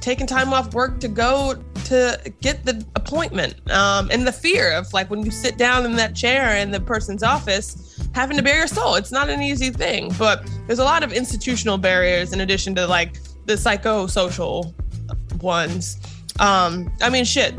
[0.00, 3.54] taking time off work to go to get the appointment.
[3.70, 6.80] Um, and the fear of like when you sit down in that chair in the
[6.80, 8.94] person's office, having to bare your soul.
[8.94, 12.86] It's not an easy thing, but there's a lot of institutional barriers in addition to
[12.86, 13.14] like
[13.46, 14.72] the psychosocial
[15.42, 15.98] ones.
[16.40, 17.54] Um, I mean, shit.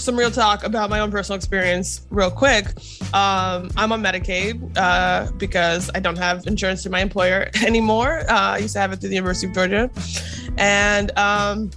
[0.00, 2.68] Some real talk about my own personal experience, real quick.
[3.12, 8.20] Um, I'm on Medicaid uh, because I don't have insurance through my employer anymore.
[8.20, 9.90] Uh, I used to have it through the University of Georgia,
[10.56, 11.70] and um,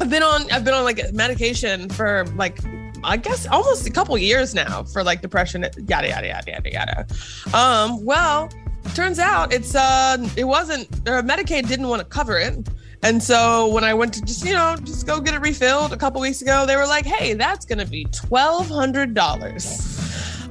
[0.00, 2.58] I've been on I've been on like medication for like
[3.04, 7.06] I guess almost a couple years now for like depression, yada yada yada yada yada.
[7.54, 8.48] Um, well,
[8.94, 12.66] turns out it's uh it wasn't or Medicaid didn't want to cover it.
[13.06, 15.96] And so when I went to just, you know, just go get it refilled a
[15.96, 19.96] couple weeks ago, they were like, hey, that's gonna be twelve hundred dollars.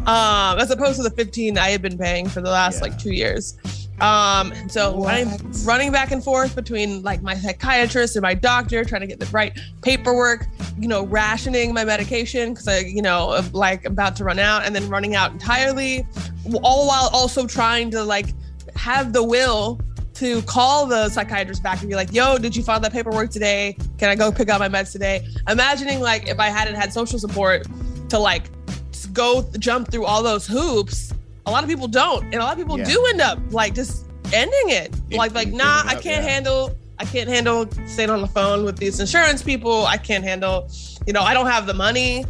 [0.08, 3.12] um, as opposed to the 15 I had been paying for the last like two
[3.12, 3.58] years.
[4.00, 9.02] Um, so running, running back and forth between like my psychiatrist and my doctor, trying
[9.02, 10.48] to get the right paperwork,
[10.80, 14.74] you know, rationing my medication because I, you know, like about to run out and
[14.74, 16.08] then running out entirely,
[16.64, 18.28] all while also trying to like
[18.78, 19.80] have the will
[20.16, 23.78] to call the psychiatrist back and be like, yo, did you file that paperwork today?
[23.98, 25.28] Can I go pick up my meds today?
[25.48, 27.66] Imagining like if I hadn't had social support
[28.10, 28.44] to like
[29.14, 31.14] go jump through all those hoops
[31.46, 32.86] a lot of people don't and a lot of people Yeah.
[32.86, 36.22] do end up like just ending it like like nah i can't yeah.
[36.22, 40.68] handle i can't handle staying on the phone with these insurance people i can't handle
[41.06, 42.26] you know i don't have the money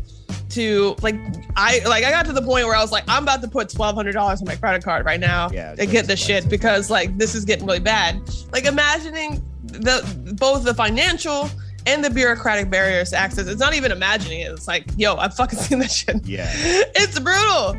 [0.50, 1.16] to like
[1.56, 3.68] i like i got to the point where i was like i'm about to put
[3.70, 7.36] $1200 on my credit card right now Yeah, to get this shit because like this
[7.36, 8.22] is getting really bad
[8.52, 11.50] like imagining the both the financial
[11.88, 15.36] and the bureaucratic barriers to access it's not even imagining it it's like yo i've
[15.36, 16.48] fucking seen that shit Yeah.
[16.54, 17.76] it's brutal.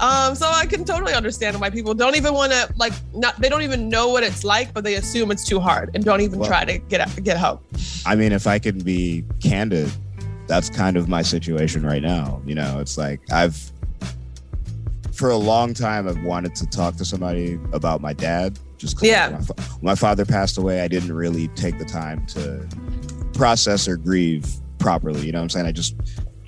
[0.00, 3.48] Um, so I can totally understand why people don't even want to like not they
[3.48, 6.38] don't even know what it's like, but they assume it's too hard and don't even
[6.38, 7.64] Well- try to get get help.
[8.06, 9.90] I mean, if I can be candid,
[10.48, 12.42] that's kind of my situation right now.
[12.46, 13.70] You know, it's like I've,
[15.12, 18.58] for a long time, I've wanted to talk to somebody about my dad.
[18.78, 19.30] Just 'cause Yeah.
[19.30, 22.66] my, fa- my father passed away, I didn't really take the time to
[23.34, 24.46] process or grieve
[24.78, 25.26] properly.
[25.26, 25.66] You know what I'm saying?
[25.66, 25.96] I just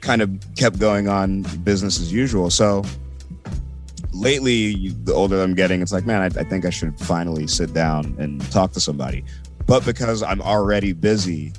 [0.00, 2.48] kind of kept going on business as usual.
[2.48, 2.84] So
[4.12, 7.72] lately, the older I'm getting, it's like, man, I, I think I should finally sit
[7.74, 9.24] down and talk to somebody.
[9.66, 11.52] But because I'm already busy,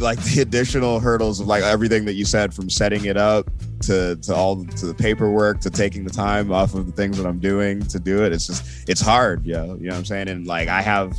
[0.00, 4.16] like the additional hurdles of like everything that you said from setting it up to
[4.16, 7.38] to all to the paperwork to taking the time off of the things that I'm
[7.38, 10.46] doing to do it it's just it's hard yo you know what I'm saying and
[10.46, 11.16] like I have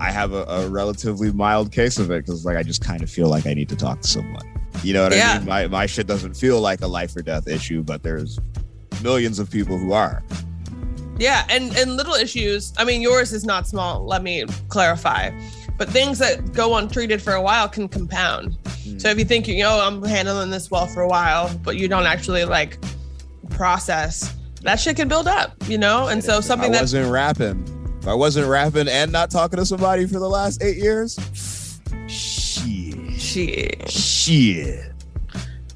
[0.00, 3.10] I have a, a relatively mild case of it because like I just kind of
[3.10, 4.46] feel like I need to talk to someone
[4.82, 5.32] you know what Yeah.
[5.32, 8.38] I mean my my shit doesn't feel like a life or death issue but there's
[9.02, 10.22] millions of people who are
[11.18, 12.72] Yeah, and and little issues.
[12.78, 14.06] I mean, yours is not small.
[14.06, 15.30] Let me clarify.
[15.78, 18.56] But things that go untreated for a while can compound.
[18.98, 21.88] So if you think you know I'm handling this well for a while, but you
[21.88, 22.78] don't actually like
[23.50, 25.54] process, that shit can build up.
[25.68, 27.64] You know, and so something I that wasn't rapping
[28.00, 31.18] if I wasn't rapping and not talking to somebody for the last eight years
[32.06, 34.88] shit shit shit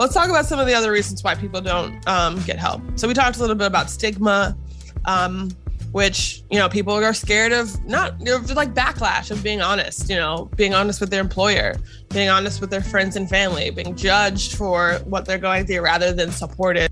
[0.02, 2.82] let's talk about some of the other reasons why people don't um, get help.
[2.96, 4.56] So we talked a little bit about stigma,
[5.04, 5.50] um,
[5.92, 8.20] which you know people are scared of not
[8.54, 10.08] like backlash of being honest.
[10.08, 11.76] You know, being honest with their employer,
[12.10, 16.12] being honest with their friends and family, being judged for what they're going through rather
[16.12, 16.90] than supported.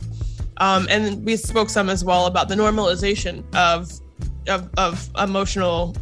[0.59, 3.91] Um, and we spoke some as well about the normalization of
[4.49, 5.97] of, of emotional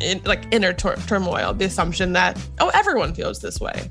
[0.00, 3.90] in, like inner tur- turmoil the assumption that oh everyone feels this way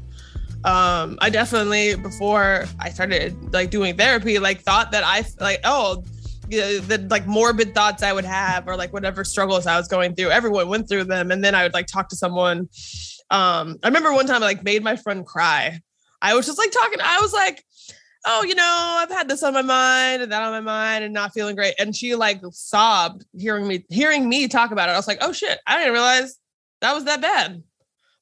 [0.63, 6.03] um i definitely before i started like doing therapy like thought that i like oh
[6.50, 10.30] the like morbid thoughts i would have or like whatever struggles i was going through
[10.30, 11.32] everyone went through them.
[11.32, 12.70] And then i would like talk to someone.
[13.32, 15.80] Um i remember one time i like made my friend cry.
[16.22, 17.64] I was just like talking i was like
[18.28, 21.14] oh you know i've had this on my mind and that on my mind and
[21.14, 21.76] not feeling great.
[21.80, 24.93] And she like sobbed hearing me hearing me talk about it.
[24.93, 25.60] I was like oh shit.
[25.68, 26.38] I didn't realize
[26.82, 27.64] that was that bad.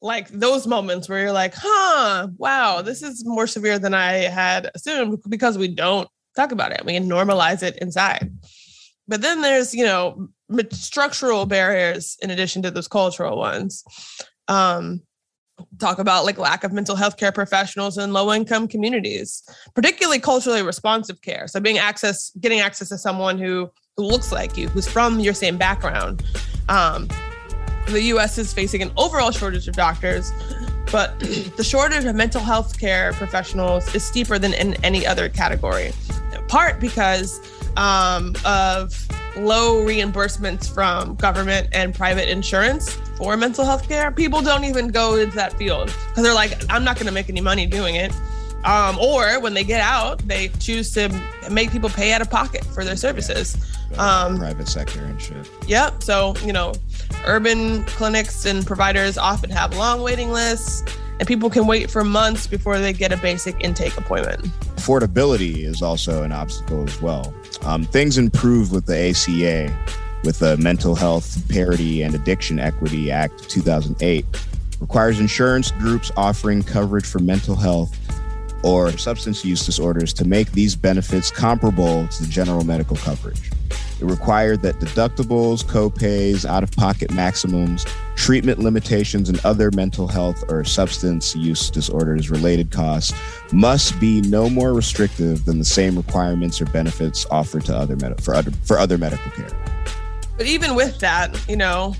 [0.01, 4.69] Like those moments where you're like, huh, wow, this is more severe than I had
[4.75, 6.85] assumed because we don't talk about it.
[6.85, 8.31] We can normalize it inside.
[9.07, 10.29] But then there's, you know,
[10.71, 13.83] structural barriers in addition to those cultural ones.
[14.47, 15.01] Um,
[15.79, 19.43] talk about like lack of mental health care professionals in low income communities,
[19.75, 21.47] particularly culturally responsive care.
[21.47, 25.33] So being access, getting access to someone who who looks like you, who's from your
[25.33, 26.23] same background.
[26.67, 27.07] Um,
[27.87, 30.31] the US is facing an overall shortage of doctors,
[30.91, 31.19] but
[31.57, 35.91] the shortage of mental health care professionals is steeper than in any other category.
[36.53, 37.41] Part because
[37.77, 44.11] um, of low reimbursements from government and private insurance for mental health care.
[44.11, 47.27] People don't even go into that field because they're like, I'm not going to make
[47.27, 48.13] any money doing it.
[48.65, 51.09] Um, or when they get out, they choose to
[51.49, 53.57] make people pay out of pocket for their services.
[53.97, 56.03] Um, private sector and shit Yep.
[56.03, 56.73] So, you know,
[57.25, 60.83] urban clinics and providers often have long waiting lists,
[61.19, 64.41] and people can wait for months before they get a basic intake appointment.
[64.75, 67.33] affordability is also an obstacle as well.
[67.63, 69.73] Um, things improved with the ACA,
[70.23, 74.25] with the Mental Health Parity and Addiction Equity Act of 2008,
[74.79, 77.97] requires insurance groups offering coverage for mental health
[78.63, 83.51] or substance use disorders to make these benefits comparable to the general medical coverage.
[84.03, 87.85] It required that deductibles, copays, out of pocket maximums,
[88.15, 93.17] treatment limitations, and other mental health or substance use disorders related costs
[93.53, 98.21] must be no more restrictive than the same requirements or benefits offered to other med-
[98.21, 99.47] for other for other medical care.
[100.35, 101.95] But even with that, you know,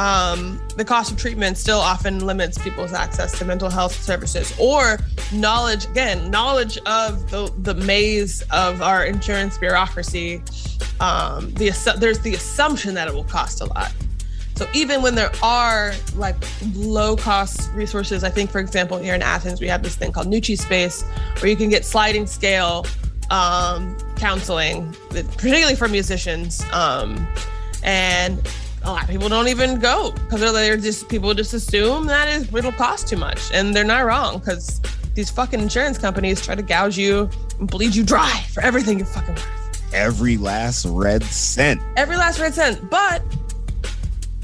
[0.00, 4.98] um, the cost of treatment still often limits people's access to mental health services or
[5.30, 5.84] knowledge.
[5.84, 10.42] Again, knowledge of the the maze of our insurance bureaucracy.
[11.00, 13.92] Um, the there's the assumption that it will cost a lot.
[14.56, 16.36] So even when there are like
[16.74, 20.28] low cost resources, I think for example here in Athens we have this thing called
[20.28, 21.02] Nuçi's Space,
[21.40, 22.86] where you can get sliding scale
[23.28, 26.64] um, counseling, particularly for musicians.
[26.72, 27.28] Um,
[27.82, 28.40] and
[28.82, 32.52] a lot of people don't even go because they're, just people just assume that is
[32.54, 34.80] it'll cost too much, and they're not wrong because
[35.14, 37.28] these fucking insurance companies try to gouge you
[37.58, 39.94] and bleed you dry for everything you're fucking worth.
[39.94, 41.80] Every last red cent.
[41.96, 43.22] Every last red cent, but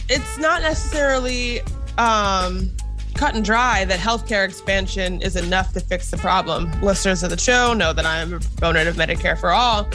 [0.09, 1.61] it's not necessarily
[1.99, 2.71] um,
[3.15, 6.71] cut and dry that healthcare expansion is enough to fix the problem.
[6.83, 9.89] Listeners of the show know that I am a proponent of Medicare for all.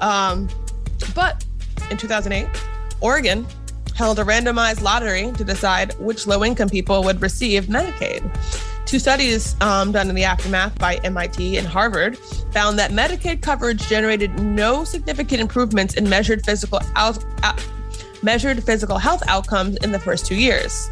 [0.00, 0.48] Um,
[1.14, 1.44] but
[1.90, 2.46] in 2008,
[3.00, 3.46] Oregon
[3.98, 8.22] held a randomized lottery to decide which low income people would receive Medicaid.
[8.86, 12.16] Two studies um, done in the aftermath by MIT and Harvard
[12.52, 17.18] found that Medicaid coverage generated no significant improvements in measured physical out,
[18.22, 20.88] measured physical health outcomes in the first two years.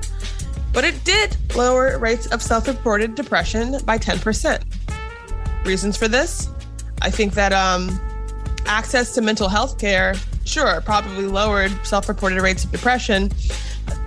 [0.73, 4.65] But it did lower rates of self-reported depression by 10%.
[5.65, 6.51] Reasons for this?
[7.03, 8.01] I think that um,
[8.67, 10.17] access to mental health care
[10.47, 13.31] sure, probably lowered self reported rates of depression.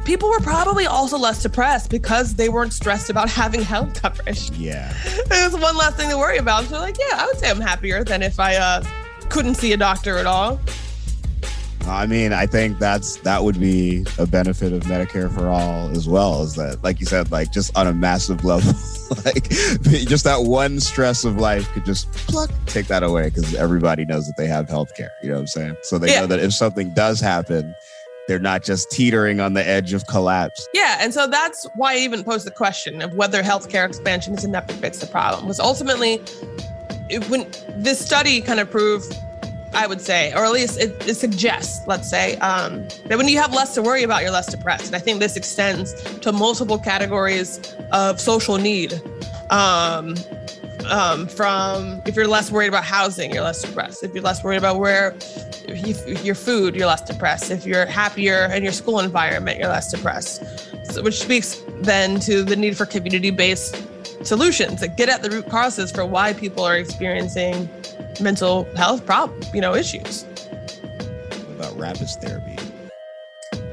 [0.05, 4.49] People were probably also less depressed because they weren't stressed about having health coverage.
[4.51, 4.93] Yeah.
[5.05, 6.65] It was one less thing to worry about.
[6.65, 8.83] So, like, yeah, I would say I'm happier than if I uh,
[9.29, 10.59] couldn't see a doctor at all.
[11.87, 16.07] I mean, I think that's that would be a benefit of Medicare for all as
[16.07, 16.43] well.
[16.43, 18.73] Is that, like you said, like just on a massive level,
[19.25, 24.05] like just that one stress of life could just pluck take that away because everybody
[24.05, 25.11] knows that they have health care.
[25.23, 25.77] You know what I'm saying?
[25.83, 26.21] So they yeah.
[26.21, 27.73] know that if something does happen,
[28.27, 30.67] they're not just teetering on the edge of collapse.
[30.73, 34.43] Yeah, and so that's why I even posed the question of whether healthcare expansion is
[34.43, 35.47] enough to fix the problem.
[35.47, 36.17] Was ultimately
[37.27, 39.17] when this study kind of proved
[39.73, 43.37] I would say, or at least it, it suggests, let's say, um, that when you
[43.39, 44.87] have less to worry about, you're less depressed.
[44.87, 49.01] And I think this extends to multiple categories of social need.
[49.49, 50.15] Um,
[50.89, 54.03] um, from if you're less worried about housing, you're less depressed.
[54.03, 55.15] If you're less worried about where
[55.67, 57.51] you, your food, you're less depressed.
[57.51, 60.43] If you're happier in your school environment, you're less depressed.
[60.91, 65.47] So, which speaks then to the need for community-based solutions that get at the root
[65.49, 67.69] causes for why people are experiencing
[68.21, 70.23] mental health problem, you know, issues.
[70.23, 72.57] What about rapist therapy?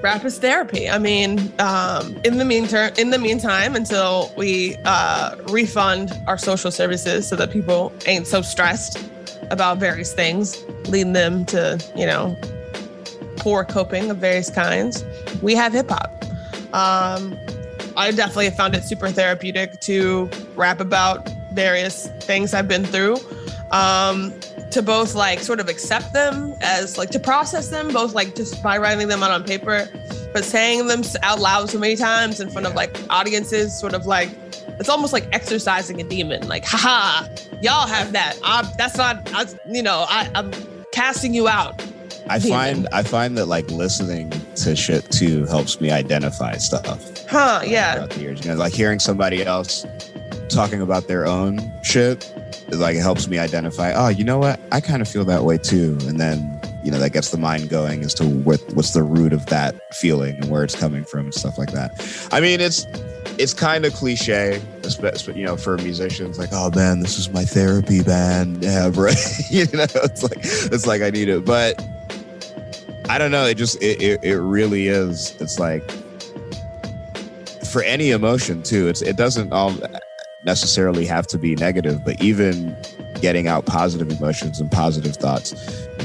[0.03, 0.89] Rapist therapy.
[0.89, 6.71] I mean, um, in the meantime, in the meantime, until we uh, refund our social
[6.71, 9.03] services so that people ain't so stressed
[9.51, 12.37] about various things, leading them to, you know,
[13.37, 15.05] poor coping of various kinds,
[15.43, 16.25] we have hip hop.
[16.75, 17.39] Um,
[17.97, 23.17] I definitely found it super therapeutic to rap about various things I've been through
[23.71, 24.33] um,
[24.71, 28.63] to both like sort of accept them as like to process them, both like just
[28.63, 29.89] by writing them out on paper,
[30.33, 34.07] but saying them out loud so many times in front of like audiences, sort of
[34.07, 34.31] like
[34.79, 36.47] it's almost like exercising a demon.
[36.49, 37.27] Like, haha,
[37.63, 38.39] y'all have that.
[38.43, 40.53] I'm, that's not, I, you know, I, I'm
[40.93, 41.81] casting you out.
[42.29, 42.59] I demon.
[42.59, 47.27] find I find that like listening to shit too helps me identify stuff.
[47.29, 47.63] Huh?
[47.65, 47.95] Yeah.
[47.95, 49.87] Throughout the years, you know, like hearing somebody else
[50.49, 52.33] talking about their own shit
[52.71, 54.61] like it helps me identify oh you know what?
[54.73, 55.97] I kind of feel that way too.
[56.03, 59.33] And then you know that gets the mind going as to what what's the root
[59.33, 62.29] of that feeling and where it's coming from and stuff like that.
[62.33, 62.87] I mean it's
[63.39, 67.45] it's kind of cliche especially you know for musicians like oh man this is my
[67.45, 68.63] therapy band.
[68.67, 69.17] Yeah right
[69.51, 71.45] you know it's like it's like i need it.
[71.45, 71.85] But
[73.09, 75.89] i don't know it just it, it, it really is it's like
[77.71, 79.73] for any emotion too it's it doesn't all
[80.47, 82.75] necessarily have to be negative, but even
[83.21, 85.53] getting out positive emotions and positive thoughts,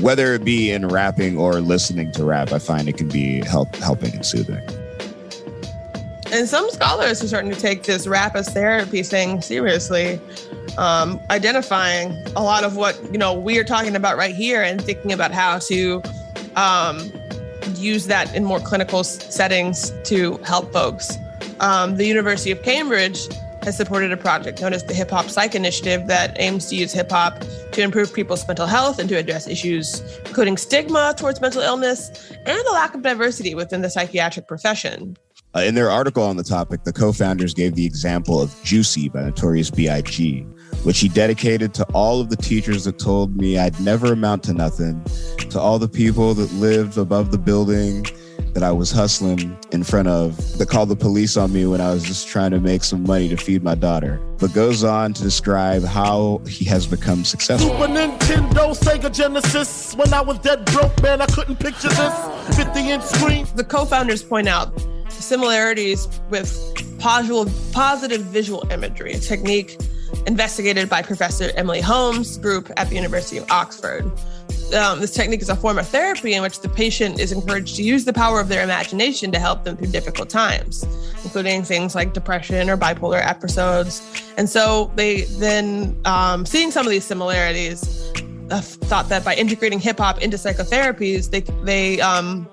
[0.02, 3.74] whether it be in rapping or listening to rap, I find it can be help
[3.78, 4.62] helping and soothing.
[6.32, 10.20] And some scholars are starting to take this rap as therapy thing seriously,
[10.78, 14.82] um, identifying a lot of what you know we are talking about right here, and
[14.82, 16.02] thinking about how to
[16.56, 17.12] um,
[17.76, 21.18] use that in more clinical settings to help folks.
[21.60, 23.28] Um, the University of Cambridge
[23.64, 26.92] has supported a project known as the Hip Hop Psych Initiative that aims to use
[26.92, 31.62] hip hop to improve people's mental health and to address issues including stigma towards mental
[31.62, 35.18] illness and the lack of diversity within the psychiatric profession.
[35.54, 39.10] Uh, in their article on the topic, the co founders gave the example of Juicy
[39.10, 40.42] by Notorious B.I.G.,
[40.84, 44.54] which he dedicated to all of the teachers that told me I'd never amount to
[44.54, 45.04] nothing,
[45.50, 48.06] to all the people that lived above the building
[48.54, 51.94] that I was hustling in front of, that called the police on me when I
[51.94, 54.20] was just trying to make some money to feed my daughter.
[54.40, 57.70] But goes on to describe how he has become successful.
[57.70, 59.96] Super Nintendo, Sega Genesis.
[59.96, 62.56] When I was dead broke, man, I couldn't picture this.
[62.58, 63.48] 50 inch screen.
[63.56, 64.74] The co founders point out
[65.10, 66.58] similarities with
[67.00, 69.78] positive, positive visual imagery, a technique
[70.28, 74.10] investigated by Professor Emily Holmes' group at the University of Oxford.
[74.74, 77.84] Um, this technique is a form of therapy in which the patient is encouraged to
[77.84, 80.84] use the power of their imagination to help them through difficult times,
[81.24, 84.02] including things like depression or bipolar episodes.
[84.38, 87.84] And so they then, um, seeing some of these similarities,
[88.50, 92.48] uh, thought that by integrating hip hop into psychotherapies, they they um,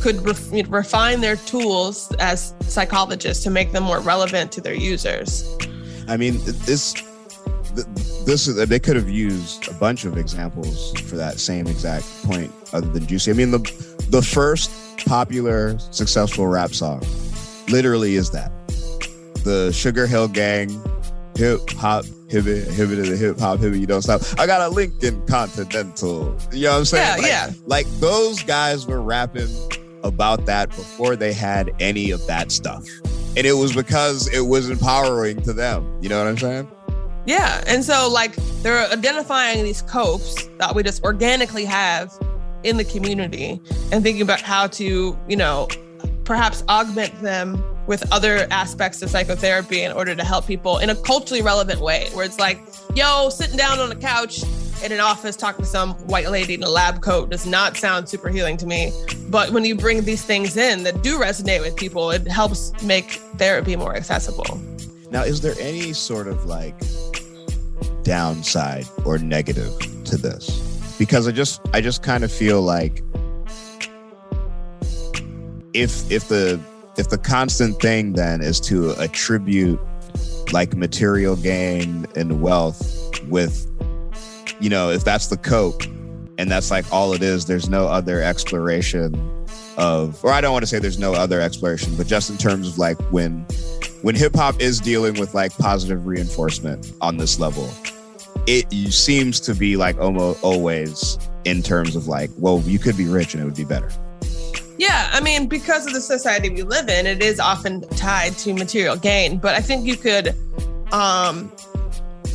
[0.00, 5.44] could ref- refine their tools as psychologists to make them more relevant to their users.
[6.08, 6.94] I mean, this
[8.30, 12.52] this is they could have used a bunch of examples for that same exact point
[12.72, 13.32] other than juicy.
[13.32, 13.58] I mean the
[14.08, 14.70] the first
[15.04, 17.02] popular successful rap song
[17.68, 18.52] literally is that.
[19.42, 20.68] The Sugarhill Gang
[21.34, 24.22] hip hop hibbit hibbit the hip hop hibbit you don't stop.
[24.38, 26.36] I got a lincoln continental.
[26.52, 27.06] You know what i'm saying?
[27.06, 27.52] Yeah, like, yeah.
[27.66, 29.48] like those guys were rapping
[30.04, 32.86] about that before they had any of that stuff.
[33.36, 35.98] And it was because it was empowering to them.
[36.00, 36.68] You know what i'm saying
[37.26, 37.62] Yeah.
[37.66, 42.12] And so, like, they're identifying these copes that we just organically have
[42.62, 43.60] in the community
[43.92, 45.68] and thinking about how to, you know,
[46.24, 50.94] perhaps augment them with other aspects of psychotherapy in order to help people in a
[50.94, 52.60] culturally relevant way, where it's like,
[52.94, 54.42] yo, sitting down on a couch
[54.84, 58.08] in an office talking to some white lady in a lab coat does not sound
[58.08, 58.92] super healing to me.
[59.28, 63.14] But when you bring these things in that do resonate with people, it helps make
[63.36, 64.60] therapy more accessible.
[65.10, 66.78] Now, is there any sort of like
[68.04, 70.96] downside or negative to this?
[70.98, 73.02] Because I just I just kind of feel like
[75.72, 76.60] if if the
[76.96, 79.80] if the constant thing then is to attribute
[80.52, 83.66] like material gain and wealth with
[84.60, 85.82] you know, if that's the cope
[86.38, 89.14] and that's like all it is, there's no other exploration
[89.76, 92.68] of or I don't want to say there's no other exploration, but just in terms
[92.68, 93.46] of like when
[94.02, 97.70] when hip hop is dealing with like positive reinforcement on this level,
[98.46, 103.06] it seems to be like almost always in terms of like, well, you could be
[103.06, 103.90] rich and it would be better.
[104.78, 108.54] Yeah, I mean, because of the society we live in, it is often tied to
[108.54, 109.36] material gain.
[109.36, 110.34] But I think you could
[110.92, 111.52] um,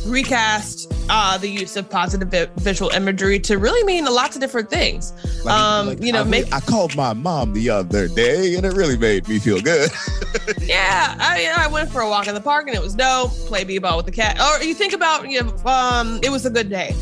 [0.06, 4.68] recast uh, the use of positive vi- visual imagery to really mean lots of different
[4.70, 5.12] things.
[5.46, 8.72] um, Like, you know, I, make I called my mom the other day and it
[8.74, 9.90] really made me feel good.
[10.62, 11.14] yeah.
[11.18, 13.30] I I went for a walk in the park and it was dope.
[13.46, 14.40] Play b-ball with the cat.
[14.40, 16.94] Or you think about you know, um, it was a good day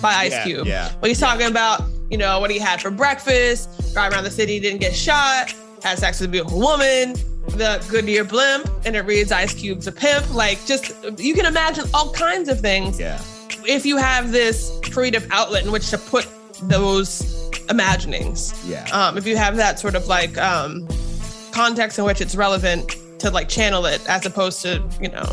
[0.00, 0.66] by Ice Yeah, Cube.
[0.66, 0.92] yeah.
[1.00, 4.58] But he's talking about you know what he had for breakfast, drive around the city,
[4.60, 7.14] didn't get shot, had sex with a beautiful woman.
[7.48, 10.32] The Goodyear blimp, and it reads Ice Cube's a pimp.
[10.32, 13.00] Like, just you can imagine all kinds of things.
[13.00, 13.20] Yeah.
[13.66, 16.26] If you have this creative outlet in which to put
[16.62, 18.54] those imaginings.
[18.66, 18.84] Yeah.
[18.92, 20.86] Um, if you have that sort of like um,
[21.52, 25.24] context in which it's relevant to like channel it as opposed to, you know,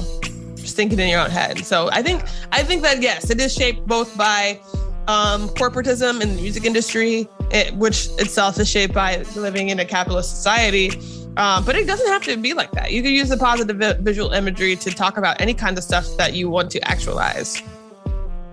[0.55, 1.65] just thinking in your own head.
[1.65, 4.59] So I think I think that yes, it is shaped both by
[5.07, 9.85] um, corporatism in the music industry, it, which itself is shaped by living in a
[9.85, 10.91] capitalist society.
[11.37, 12.91] Um, but it doesn't have to be like that.
[12.91, 16.05] You can use the positive vi- visual imagery to talk about any kind of stuff
[16.17, 17.61] that you want to actualize.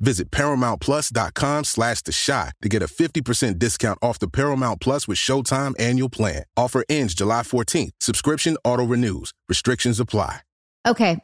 [0.00, 5.18] Visit ParamountPlus.com slash The Shot to get a 50% discount off the Paramount Plus with
[5.18, 6.44] Showtime annual plan.
[6.56, 7.90] Offer ends July 14th.
[8.00, 9.32] Subscription auto-renews.
[9.48, 10.40] Restrictions apply.
[10.86, 11.18] Okay.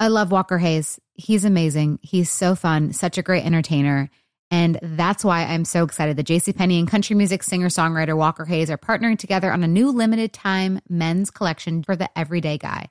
[0.00, 0.98] I love Walker Hayes.
[1.14, 2.00] He's amazing.
[2.02, 4.10] He's so fun, such a great entertainer.
[4.50, 8.76] And that's why I'm so excited that JCPenney and country music singer-songwriter Walker Hayes are
[8.76, 12.90] partnering together on a new limited time men's collection for the everyday guy.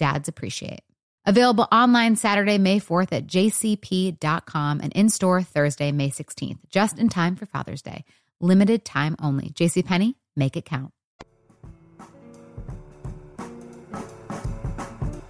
[0.00, 0.80] dads appreciate.
[1.26, 7.10] Available online Saturday, May 4th at jcp.com and in store Thursday, May 16th, just in
[7.10, 8.04] time for Father's Day.
[8.40, 9.50] Limited time only.
[9.50, 10.92] JCPenney, make it count.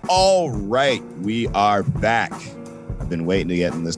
[0.08, 2.32] All right, we are back.
[3.00, 3.96] I've been waiting to get in this.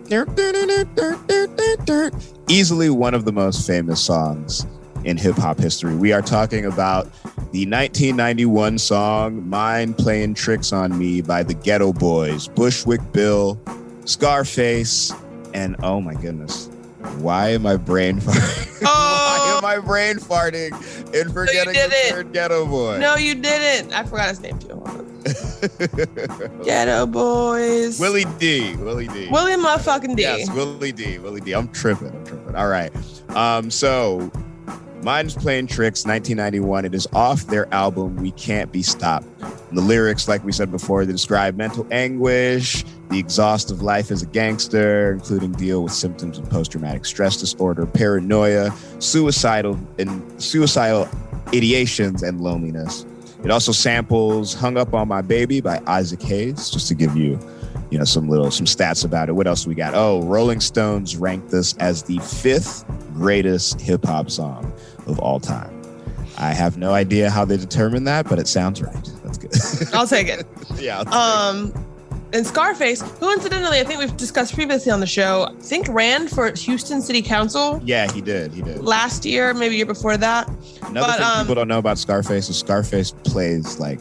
[2.48, 4.66] Easily one of the most famous songs
[5.04, 5.94] in hip hop history.
[5.94, 7.04] We are talking about
[7.52, 13.60] the 1991 song Mind Playing Tricks on Me by the Geto Boys, Bushwick Bill,
[14.04, 15.12] Scarface,
[15.54, 16.66] and oh my goodness,
[17.18, 18.68] why am I brain farting?
[18.84, 20.72] Oh, why am I brain farting
[21.14, 22.98] and forgetting did the third Geto Boy?
[22.98, 23.92] No, you didn't.
[23.92, 24.68] I forgot his name too.
[26.64, 28.00] Geto Boys.
[28.00, 28.74] Willie D.
[28.76, 29.28] Willie D.
[29.30, 30.22] Willie motherfucking D.
[30.22, 31.18] Yes, Willie D.
[31.18, 31.52] Willie D.
[31.52, 32.08] I'm tripping.
[32.08, 32.56] I'm tripping.
[32.56, 32.92] All right.
[33.36, 34.32] Um, so
[35.02, 36.84] Mind's Playing Tricks, 1991.
[36.84, 39.26] It is off their album We Can't Be Stopped.
[39.72, 44.22] The lyrics, like we said before, they describe mental anguish, the exhaust of life as
[44.22, 51.06] a gangster, including deal with symptoms of post-traumatic stress disorder, paranoia, suicidal and suicidal
[51.46, 53.04] ideations, and loneliness.
[53.42, 57.40] It also samples "Hung Up on My Baby" by Isaac Hayes, just to give you,
[57.90, 59.32] you know, some little some stats about it.
[59.32, 59.94] What else we got?
[59.94, 62.84] Oh, Rolling Stones ranked this as the fifth
[63.14, 64.72] greatest hip hop song
[65.06, 65.82] of all time.
[66.38, 69.10] I have no idea how they determined that, but it sounds right.
[69.22, 69.94] That's good.
[69.94, 70.46] I'll take it.
[70.78, 70.98] yeah.
[70.98, 71.86] I'll take Um,
[72.32, 76.28] and Scarface, who incidentally I think we've discussed previously on the show, I think ran
[76.28, 78.52] for Houston City Council yeah, he did.
[78.52, 78.82] He did.
[78.82, 80.48] last year, maybe year before that.
[80.82, 84.00] Another but, thing um, people don't know about Scarface is Scarface plays like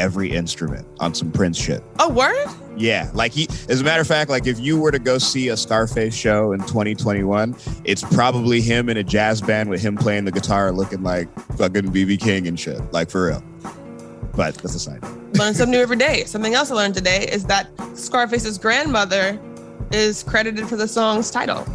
[0.00, 1.82] every instrument on some Prince shit.
[1.98, 2.48] Oh, word?
[2.76, 5.48] Yeah, like he, as a matter of fact, like if you were to go see
[5.48, 10.24] a Scarface show in 2021, it's probably him in a jazz band with him playing
[10.24, 13.44] the guitar, looking like fucking BB King and shit, like for real.
[14.34, 15.02] But that's a side.
[15.02, 15.36] note.
[15.36, 16.24] Learn something new every day.
[16.26, 19.38] Something else I learned today is that Scarface's grandmother
[19.92, 21.66] is credited for the song's title.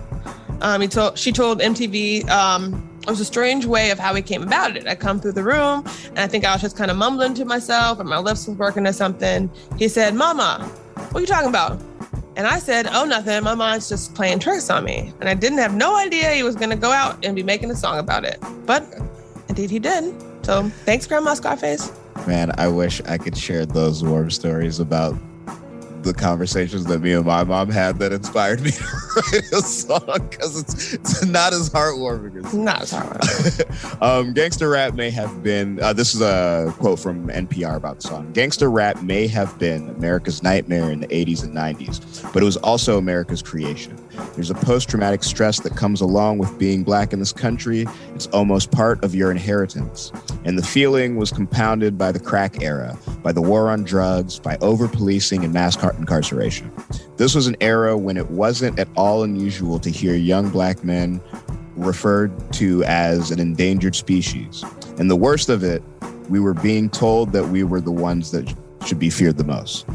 [0.62, 4.22] Um, he told she told MTV um, it was a strange way of how he
[4.24, 4.88] came about it.
[4.88, 7.46] I come through the room and I think I was just kind of mumbling to
[7.46, 9.50] myself and my lips was working or something.
[9.78, 11.80] He said, "Mama, what are you talking about?"
[12.36, 13.44] And I said, "Oh, nothing.
[13.44, 16.56] My mind's just playing tricks on me." And I didn't have no idea he was
[16.56, 18.44] going to go out and be making a song about it.
[18.66, 18.84] But
[19.50, 20.14] indeed, he did.
[20.44, 21.92] So thanks, Grandma Scarface.
[22.26, 25.16] Man, I wish I could share those warm stories about
[26.06, 28.84] the conversations that me and my mom had that inspired me to
[29.32, 34.02] write a song because it's, it's not as heartwarming as Not as hard.
[34.02, 35.82] um, gangster rap may have been.
[35.82, 38.32] Uh, this is a quote from NPR about the song.
[38.32, 42.58] Gangster rap may have been America's nightmare in the 80s and 90s, but it was
[42.58, 43.98] also America's creation.
[44.36, 47.86] There's a post traumatic stress that comes along with being black in this country.
[48.14, 50.12] It's almost part of your inheritance.
[50.46, 54.58] And the feeling was compounded by the crack era, by the war on drugs, by
[54.62, 56.72] over policing and mass car- incarceration.
[57.18, 61.20] This was an era when it wasn't at all unusual to hear young black men
[61.76, 64.64] referred to as an endangered species.
[65.00, 65.82] And the worst of it,
[66.30, 68.54] we were being told that we were the ones that
[68.86, 69.86] should be feared the most.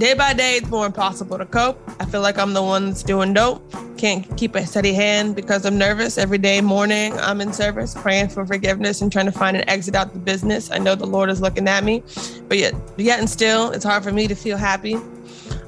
[0.00, 1.78] Day by day, it's more impossible to cope.
[2.00, 3.62] I feel like I'm the one that's doing dope.
[3.98, 6.16] Can't keep a steady hand because I'm nervous.
[6.16, 9.94] Every day, morning, I'm in service, praying for forgiveness and trying to find an exit
[9.94, 10.70] out the business.
[10.70, 12.02] I know the Lord is looking at me,
[12.48, 14.96] but yet, yet and still, it's hard for me to feel happy.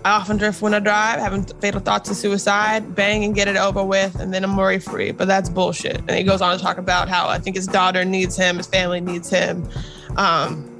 [0.02, 3.58] I often drift when I drive, having fatal thoughts of suicide, bang and get it
[3.58, 5.10] over with, and then I'm worry free.
[5.10, 5.98] But that's bullshit.
[5.98, 8.66] And he goes on to talk about how I think his daughter needs him, his
[8.66, 9.68] family needs him.
[10.16, 10.70] Um,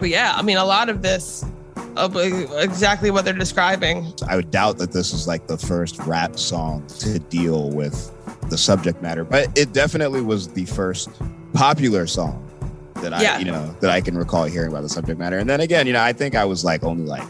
[0.00, 1.44] but yeah, I mean, a lot of this,
[1.76, 2.08] uh,
[2.58, 4.12] exactly what they're describing.
[4.28, 8.10] I would doubt that this is like the first rap song to deal with
[8.50, 11.10] the subject matter, but it definitely was the first
[11.54, 12.48] popular song
[12.96, 13.38] that I, Yeah.
[13.38, 15.38] you know, that I can recall hearing about the subject matter.
[15.38, 17.26] And then again, you know, I think I was like only like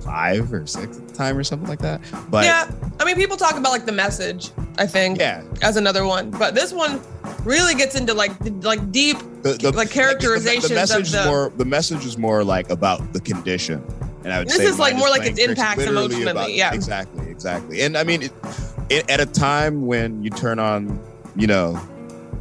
[0.00, 2.00] five or six at the time or something like that.
[2.30, 4.50] But yeah, I mean, people talk about like the message.
[4.78, 5.42] I think, Yeah.
[5.62, 7.00] as another one, but this one
[7.44, 8.32] really gets into like
[8.62, 11.20] like deep, the, the like the- characterizations the, message of the.
[11.20, 13.84] is more the message is more like about the condition.
[14.24, 16.74] And I would say This is, like, more like its impact emotionally, about- yeah.
[16.74, 17.80] Exactly, exactly.
[17.80, 18.32] And I mean, it,
[18.90, 21.00] it, at a time when you turn on,
[21.36, 21.80] you know,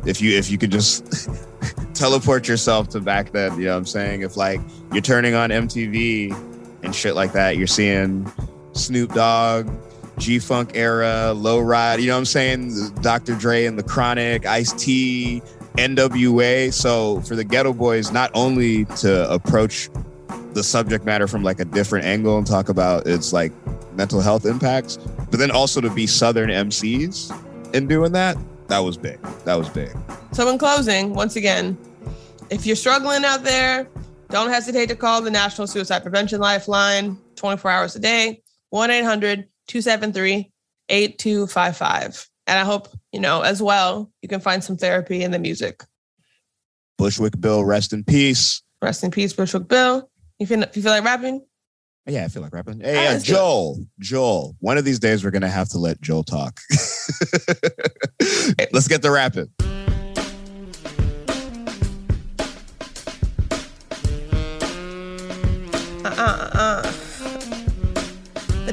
[0.05, 1.29] if you if you could just
[1.93, 4.21] teleport yourself to back then, you know what I'm saying?
[4.23, 4.59] If like
[4.91, 8.31] you're turning on MTV and shit like that, you're seeing
[8.73, 9.69] Snoop Dogg,
[10.17, 12.93] G Funk era, Low Ride, you know what I'm saying?
[13.01, 13.35] Dr.
[13.35, 15.41] Dre and the Chronic, Ice T,
[15.77, 16.73] NWA.
[16.73, 19.89] So for the Geto Boys, not only to approach
[20.53, 23.51] the subject matter from like a different angle and talk about its like
[23.95, 27.33] mental health impacts, but then also to be Southern MCs
[27.73, 29.21] in doing that, that was big.
[29.45, 29.95] That was big.
[30.31, 31.77] So, in closing, once again,
[32.49, 33.87] if you're struggling out there,
[34.29, 39.47] don't hesitate to call the National Suicide Prevention Lifeline 24 hours a day, 1 800
[39.67, 40.51] 273
[40.89, 42.29] 8255.
[42.47, 45.83] And I hope, you know, as well, you can find some therapy in the music.
[46.97, 48.61] Bushwick Bill, rest in peace.
[48.81, 50.09] Rest in peace, Bushwick Bill.
[50.39, 51.45] You feel, you feel like rapping?
[52.05, 52.79] Yeah, I feel like rapping.
[52.79, 53.35] Hey, uh, let's do it.
[53.35, 54.55] Joel, Joel.
[54.59, 56.59] One of these days, we're gonna have to let Joel talk.
[58.71, 59.49] Let's get the rapping.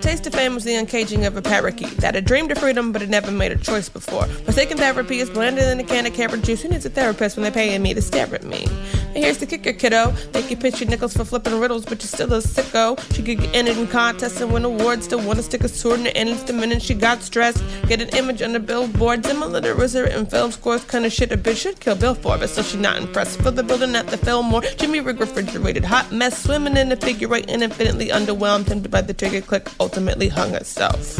[0.06, 3.00] Taste of fame was the uncaging of a parakeet that had dreamed of freedom but
[3.00, 4.24] had never made a choice before.
[4.26, 6.62] Forsaken therapy is blended in a can of carrot juice.
[6.62, 8.68] Who needs a therapist when they're paying me to stare at me?
[9.16, 10.12] And here's the kicker, kiddo.
[10.30, 13.00] They can pitch you nickels for flipping riddles, but you're still a sicko.
[13.14, 15.06] She could get entered in contests and win awards.
[15.06, 17.64] Still want to stick a sword in her endless the minute she got stressed.
[17.88, 19.24] Get an image on the billboard.
[19.24, 22.48] To RZA and film scores, kind of shit a bitch should kill Bill for, but
[22.48, 23.40] still she not impressed.
[23.40, 27.34] For the building at the Fillmore, Jimmy Rig refrigerated hot mess, swimming in a figure
[27.34, 31.16] eight and infinitely underwhelmed, tempted by the trigger click, oh, ultimately hung herself.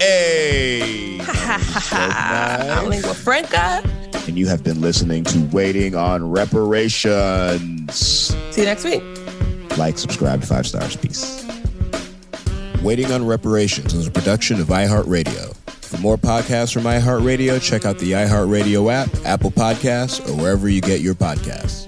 [0.00, 1.20] Hey.
[1.22, 3.80] I'm Lingua franca.
[4.26, 7.94] And you have been listening to Waiting on Reparations.
[7.94, 9.04] See you next week.
[9.78, 10.96] Like, subscribe, five stars.
[10.96, 11.46] Peace.
[12.82, 15.54] Waiting on Reparations is a production of iHeartRadio.
[15.68, 20.80] For more podcasts from iHeartRadio, check out the iHeartRadio app, Apple Podcasts, or wherever you
[20.80, 21.87] get your podcasts.